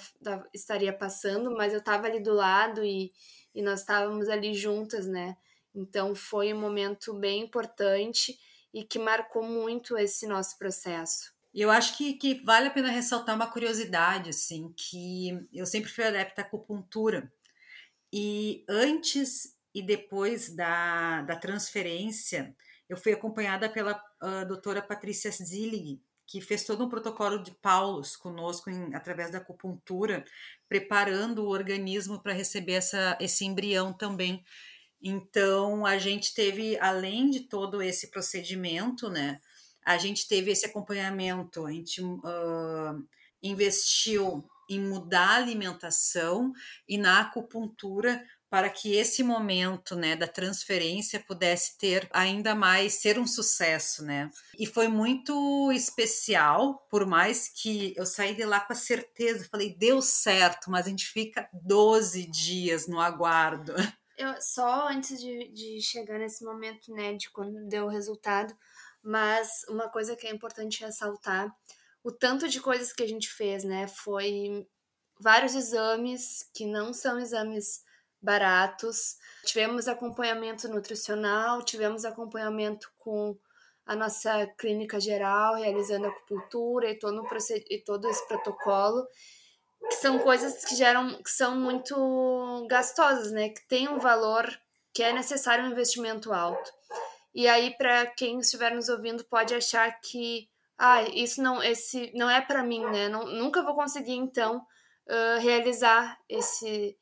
estaria 0.53 0.93
passando, 0.93 1.51
mas 1.51 1.73
eu 1.73 1.79
estava 1.79 2.07
ali 2.07 2.21
do 2.21 2.35
lado 2.35 2.85
e, 2.85 3.13
e 3.55 3.63
nós 3.63 3.81
estávamos 3.81 4.29
ali 4.29 4.53
juntas, 4.53 5.07
né, 5.07 5.37
então 5.75 6.15
foi 6.15 6.53
um 6.53 6.61
momento 6.61 7.15
bem 7.15 7.43
importante 7.43 8.39
e 8.73 8.85
que 8.85 8.99
marcou 8.99 9.43
muito 9.43 9.97
esse 9.97 10.27
nosso 10.27 10.59
processo. 10.59 11.34
Eu 11.55 11.71
acho 11.71 11.97
que, 11.97 12.15
que 12.15 12.43
vale 12.43 12.67
a 12.67 12.71
pena 12.71 12.91
ressaltar 12.91 13.37
uma 13.37 13.51
curiosidade, 13.51 14.31
assim, 14.31 14.75
que 14.77 15.47
eu 15.53 15.65
sempre 15.65 15.89
fui 15.89 16.05
adepta 16.05 16.43
à 16.43 16.45
acupuntura. 16.45 17.33
E 18.13 18.65
antes 18.69 19.55
e 19.73 19.83
depois 19.83 20.55
da, 20.55 21.23
da 21.23 21.37
transferência, 21.37 22.55
eu 22.89 22.97
fui 22.97 23.13
acompanhada 23.13 23.69
pela 23.69 24.01
uh, 24.23 24.47
doutora 24.47 24.83
Patrícia 24.83 25.31
Zillig, 25.31 26.01
que 26.27 26.41
fez 26.41 26.65
todo 26.65 26.85
um 26.85 26.89
protocolo 26.89 27.43
de 27.43 27.53
Paulus 27.53 28.17
conosco 28.17 28.71
em, 28.71 28.95
através 28.95 29.31
da 29.31 29.39
acupuntura, 29.39 30.25
preparando 30.69 31.45
o 31.45 31.49
organismo 31.49 32.21
para 32.21 32.33
receber 32.33 32.75
essa, 32.75 33.17
esse 33.21 33.45
embrião 33.45 33.93
também. 33.93 34.45
Então, 35.03 35.85
a 35.85 35.99
gente 35.99 36.35
teve, 36.35 36.79
além 36.79 37.31
de 37.31 37.41
todo 37.41 37.83
esse 37.83 38.11
procedimento, 38.11 39.11
né, 39.11 39.41
a 39.85 39.99
gente 39.99 40.27
teve 40.27 40.51
esse 40.51 40.67
acompanhamento, 40.67 41.67
a 41.67 41.71
gente 41.71 42.03
uh, 42.03 43.07
investiu 43.43 44.49
em 44.69 44.81
mudar 44.81 45.31
a 45.31 45.37
alimentação 45.37 46.53
e 46.89 46.97
na 46.97 47.21
acupuntura 47.21 48.25
para 48.55 48.71
que 48.71 48.95
esse 48.95 49.23
momento, 49.25 49.97
né, 49.97 50.15
da 50.15 50.29
transferência 50.29 51.19
pudesse 51.19 51.77
ter 51.77 52.09
ainda 52.13 52.55
mais 52.55 52.95
ser 52.95 53.19
um 53.19 53.27
sucesso, 53.27 54.05
né? 54.05 54.31
E 54.57 54.65
foi 54.65 54.87
muito 54.87 55.73
especial, 55.73 56.87
por 56.89 57.05
mais 57.05 57.49
que 57.49 57.93
eu 57.97 58.07
saí 58.07 58.33
de 58.33 58.45
lá 58.45 58.61
com 58.61 58.73
a 58.73 58.77
certeza, 58.77 59.49
falei, 59.51 59.75
deu 59.77 60.01
certo, 60.01 60.71
mas 60.71 60.87
a 60.87 60.91
gente 60.91 61.05
fica 61.05 61.49
12 61.53 62.27
dias 62.27 62.87
no 62.87 63.01
aguardo. 63.01 63.75
Eu, 64.17 64.33
só 64.41 64.87
antes 64.89 65.21
de, 65.21 65.49
de 65.49 65.81
chegar 65.81 66.21
nesse 66.21 66.45
momento, 66.45 66.93
né, 66.93 67.15
de 67.15 67.29
quando 67.31 67.67
deu 67.67 67.87
o 67.87 67.91
resultado, 67.91 68.57
mas 69.05 69.49
uma 69.69 69.89
coisa 69.89 70.17
que 70.17 70.27
é 70.27 70.31
importante 70.31 70.83
ressaltar, 70.83 71.55
o 72.03 72.11
tanto 72.11 72.49
de 72.49 72.61
coisas 72.61 72.93
que 72.93 73.03
a 73.03 73.09
gente 73.09 73.29
fez, 73.29 73.63
né? 73.65 73.87
Foi 73.87 74.67
vários 75.21 75.55
exames 75.55 76.49
que 76.55 76.67
não 76.67 76.93
são 76.93 77.19
exames 77.19 77.83
baratos. 78.21 79.17
Tivemos 79.45 79.87
acompanhamento 79.87 80.69
nutricional, 80.69 81.63
tivemos 81.63 82.05
acompanhamento 82.05 82.91
com 82.99 83.37
a 83.87 83.95
nossa 83.95 84.47
clínica 84.59 84.99
geral, 84.99 85.57
realizando 85.57 86.07
acupuntura 86.07 86.91
e 86.91 86.99
todo, 86.99 87.23
e 87.71 87.79
todo 87.85 88.09
esse 88.09 88.27
protocolo, 88.27 89.07
que 89.87 89.97
são 89.97 90.19
coisas 90.19 90.65
que 90.65 90.75
geram, 90.75 91.23
que 91.23 91.31
são 91.31 91.57
muito 91.61 92.67
gastosas, 92.69 93.31
né? 93.31 93.51
Que 93.51 93.69
tem 93.69 93.89
um 93.89 93.99
valor 93.99 94.49
que 94.95 95.03
é 95.03 95.13
necessário 95.13 95.65
um 95.65 95.73
investimento 95.73 96.33
alto. 96.33 96.73
E 97.35 97.49
aí, 97.49 97.77
para 97.77 98.07
quem 98.07 98.39
estiver 98.39 98.73
nos 98.75 98.89
ouvindo, 98.89 99.25
pode 99.25 99.55
achar 99.55 99.91
que 100.01 100.49
ah, 100.79 101.03
isso 101.03 101.43
não, 101.43 101.63
esse 101.63 102.13
não 102.15 102.29
é 102.29 102.41
para 102.41 102.63
mim, 102.63 102.85
né? 102.87 103.09
Não, 103.09 103.27
nunca 103.27 103.63
vou 103.63 103.75
conseguir 103.75 104.15
então 104.15 104.59
uh, 104.59 105.41
realizar 105.41 106.19
esse 106.29 106.97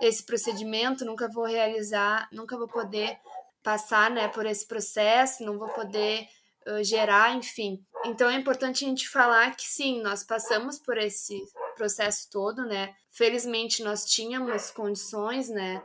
esse 0.00 0.24
procedimento, 0.24 1.04
nunca 1.04 1.28
vou 1.28 1.44
realizar, 1.44 2.28
nunca 2.32 2.58
vou 2.58 2.66
poder 2.66 3.16
passar 3.62 4.10
né, 4.10 4.26
por 4.26 4.44
esse 4.44 4.66
processo, 4.66 5.44
não 5.44 5.56
vou 5.56 5.68
poder 5.68 6.26
uh, 6.66 6.82
gerar, 6.82 7.34
enfim. 7.36 7.82
Então 8.04 8.28
é 8.28 8.34
importante 8.34 8.84
a 8.84 8.88
gente 8.88 9.08
falar 9.08 9.54
que 9.56 9.62
sim, 9.62 10.02
nós 10.02 10.24
passamos 10.24 10.80
por 10.80 10.98
esse 10.98 11.40
processo 11.76 12.28
todo, 12.28 12.66
né? 12.66 12.94
Felizmente 13.10 13.84
nós 13.84 14.04
tínhamos 14.04 14.70
condições, 14.72 15.48
né, 15.48 15.82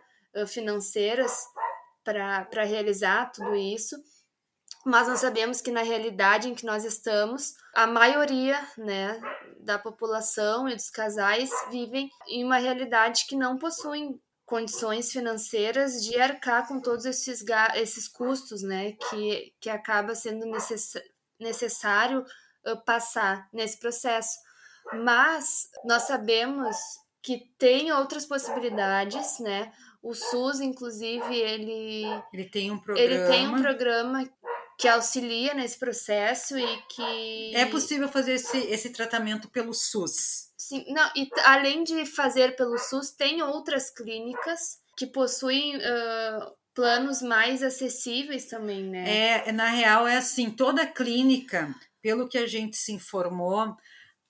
financeiras 0.47 1.31
para 2.03 2.63
realizar 2.63 3.31
tudo 3.31 3.55
isso, 3.55 3.95
mas 4.85 5.07
nós 5.07 5.19
sabemos 5.19 5.61
que 5.61 5.71
na 5.71 5.83
realidade 5.83 6.47
em 6.47 6.55
que 6.55 6.65
nós 6.65 6.85
estamos, 6.85 7.55
a 7.75 7.85
maioria, 7.85 8.59
né, 8.77 9.19
da 9.59 9.77
população 9.77 10.69
e 10.69 10.75
dos 10.75 10.89
casais 10.89 11.49
vivem 11.69 12.09
em 12.27 12.43
uma 12.43 12.57
realidade 12.57 13.25
que 13.27 13.35
não 13.35 13.57
possuem 13.57 14.19
condições 14.45 15.11
financeiras 15.11 16.03
de 16.03 16.19
arcar 16.19 16.67
com 16.67 16.81
todos 16.81 17.05
esses, 17.05 17.43
esses 17.75 18.07
custos, 18.07 18.63
né, 18.63 18.93
que, 18.93 19.53
que 19.59 19.69
acaba 19.69 20.15
sendo 20.15 20.45
necess, 20.45 20.93
necessário 21.39 22.25
uh, 22.65 22.83
passar 22.83 23.47
nesse 23.53 23.77
processo. 23.77 24.39
Mas 24.91 25.45
nós 25.85 26.03
sabemos 26.03 26.75
que 27.21 27.51
tem 27.59 27.91
outras 27.91 28.25
possibilidades, 28.25 29.39
né? 29.39 29.71
O 30.01 30.13
SUS, 30.13 30.61
inclusive, 30.61 31.35
ele 31.35 32.03
ele 32.33 32.45
tem 32.45 32.71
um 32.71 32.79
programa, 32.79 33.13
ele 33.13 33.27
tem 33.27 33.47
um 33.47 33.61
programa 33.61 34.29
que 34.77 34.87
auxilia 34.87 35.53
nesse 35.53 35.77
processo 35.77 36.57
e 36.57 36.81
que 36.89 37.53
é 37.53 37.65
possível 37.65 38.07
fazer 38.07 38.35
esse, 38.35 38.57
esse 38.57 38.91
tratamento 38.91 39.49
pelo 39.49 39.73
SUS. 39.73 40.49
Sim, 40.57 40.85
não, 40.87 41.09
e 41.15 41.29
além 41.43 41.83
de 41.83 42.05
fazer 42.05 42.55
pelo 42.55 42.77
SUS, 42.77 43.11
tem 43.11 43.41
outras 43.41 43.89
clínicas 43.89 44.79
que 44.95 45.05
possuem 45.05 45.75
uh, 45.75 46.51
planos 46.73 47.21
mais 47.21 47.61
acessíveis 47.61 48.45
também, 48.45 48.83
né? 48.83 49.47
É, 49.47 49.51
na 49.51 49.67
real 49.67 50.07
é 50.07 50.15
assim, 50.15 50.49
toda 50.49 50.85
clínica, 50.85 51.75
pelo 52.01 52.29
que 52.29 52.37
a 52.37 52.47
gente 52.47 52.77
se 52.77 52.93
informou, 52.93 53.75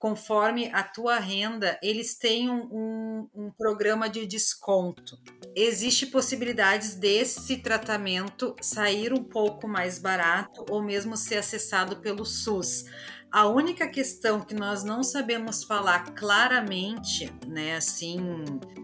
conforme 0.00 0.70
a 0.72 0.82
tua 0.82 1.18
renda, 1.18 1.78
eles 1.82 2.16
têm 2.16 2.48
um, 2.48 2.62
um, 2.72 3.28
um 3.34 3.50
programa 3.50 4.08
de 4.08 4.26
desconto. 4.26 5.18
Existe 5.54 6.06
possibilidades 6.06 6.94
desse 6.94 7.58
tratamento 7.58 8.56
sair 8.62 9.12
um 9.12 9.22
pouco 9.22 9.68
mais 9.68 9.98
barato 9.98 10.64
ou 10.70 10.82
mesmo 10.82 11.18
ser 11.18 11.36
acessado 11.36 11.96
pelo 11.96 12.24
SUS. 12.24 12.86
A 13.32 13.46
única 13.46 13.86
questão 13.86 14.40
que 14.40 14.54
nós 14.54 14.82
não 14.82 15.04
sabemos 15.04 15.62
falar 15.62 16.04
claramente, 16.16 17.32
né, 17.46 17.76
assim, 17.76 18.18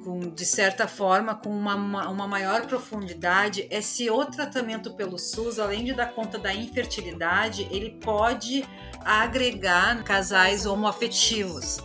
com, 0.05 0.21
de 0.21 0.47
certa 0.47 0.87
forma, 0.87 1.35
com 1.35 1.51
uma, 1.51 1.75
uma 2.09 2.29
maior 2.29 2.65
profundidade, 2.65 3.67
é 3.71 3.81
se 3.81 4.09
o 4.09 4.25
tratamento 4.25 4.95
pelo 4.95 5.19
SUS, 5.19 5.59
além 5.59 5.85
de 5.85 5.95
dar 5.95 6.13
conta 6.13 6.39
da 6.39 6.55
infertilidade, 6.55 7.67
ele 7.73 7.99
pode 8.01 8.65
agregar 9.05 10.05
casais 10.05 10.65
homoafetivos. 10.65 11.79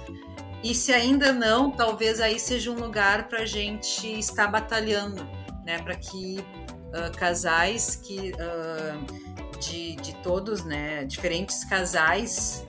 E 0.63 0.75
se 0.75 0.93
ainda 0.93 1.33
não, 1.33 1.71
talvez 1.71 2.21
aí 2.21 2.39
seja 2.39 2.69
um 2.69 2.79
lugar 2.79 3.27
para 3.27 3.39
a 3.39 3.45
gente 3.45 4.07
estar 4.19 4.45
batalhando, 4.45 5.27
né, 5.65 5.79
para 5.79 5.95
que 5.95 6.37
uh, 6.37 7.17
casais 7.17 7.95
que 7.95 8.33
uh, 8.33 9.20
de, 9.59 9.95
de 9.97 10.13
todos, 10.15 10.63
né, 10.63 11.05
diferentes 11.05 11.63
casais 11.63 12.63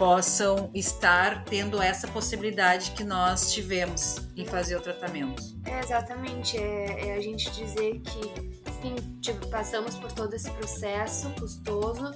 possam 0.00 0.70
estar 0.72 1.44
tendo 1.44 1.80
essa 1.82 2.08
possibilidade 2.08 2.92
que 2.92 3.04
nós 3.04 3.52
tivemos 3.52 4.16
em 4.34 4.46
fazer 4.46 4.76
o 4.76 4.80
tratamento. 4.80 5.42
É, 5.66 5.78
exatamente, 5.80 6.56
é, 6.56 7.08
é 7.08 7.14
a 7.16 7.20
gente 7.20 7.50
dizer 7.50 8.00
que 8.00 8.60
sim, 8.80 8.94
tipo, 9.20 9.46
passamos 9.48 9.96
por 9.96 10.10
todo 10.10 10.32
esse 10.32 10.50
processo 10.52 11.28
custoso, 11.38 12.14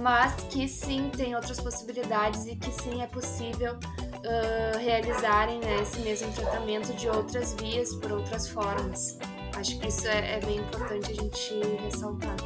mas 0.00 0.34
que 0.44 0.66
sim 0.66 1.10
tem 1.14 1.34
outras 1.34 1.60
possibilidades 1.60 2.46
e 2.46 2.56
que 2.56 2.72
sim 2.82 3.02
é 3.02 3.06
possível 3.06 3.78
uh, 4.26 4.78
realizarem 4.78 5.58
né, 5.60 5.80
esse 5.82 6.00
mesmo 6.00 6.30
tratamento 6.32 6.92
de 6.94 7.08
outras 7.08 7.54
vias, 7.54 7.94
por 7.94 8.12
outras 8.12 8.48
formas. 8.48 9.18
Acho 9.56 9.78
que 9.78 9.88
isso 9.88 10.06
é, 10.08 10.34
é 10.36 10.40
bem 10.44 10.58
importante 10.58 11.12
a 11.12 11.14
gente 11.14 11.54
ressaltar. 11.82 12.36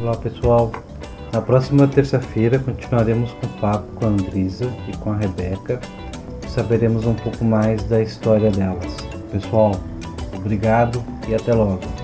Olá 0.00 0.16
pessoal, 0.16 0.72
na 1.32 1.42
próxima 1.42 1.86
terça-feira 1.86 2.58
continuaremos 2.58 3.32
com 3.32 3.46
o 3.46 3.60
papo 3.60 3.92
com 3.96 4.06
a 4.06 4.08
Andrisa 4.08 4.72
e 4.88 4.96
com 4.96 5.12
a 5.12 5.16
Rebeca 5.16 5.80
saberemos 6.48 7.04
um 7.04 7.14
pouco 7.14 7.44
mais 7.44 7.82
da 7.82 8.00
história 8.00 8.50
delas. 8.50 8.96
Pessoal, 9.30 9.72
obrigado 10.34 11.04
e 11.28 11.34
até 11.34 11.52
logo. 11.52 11.95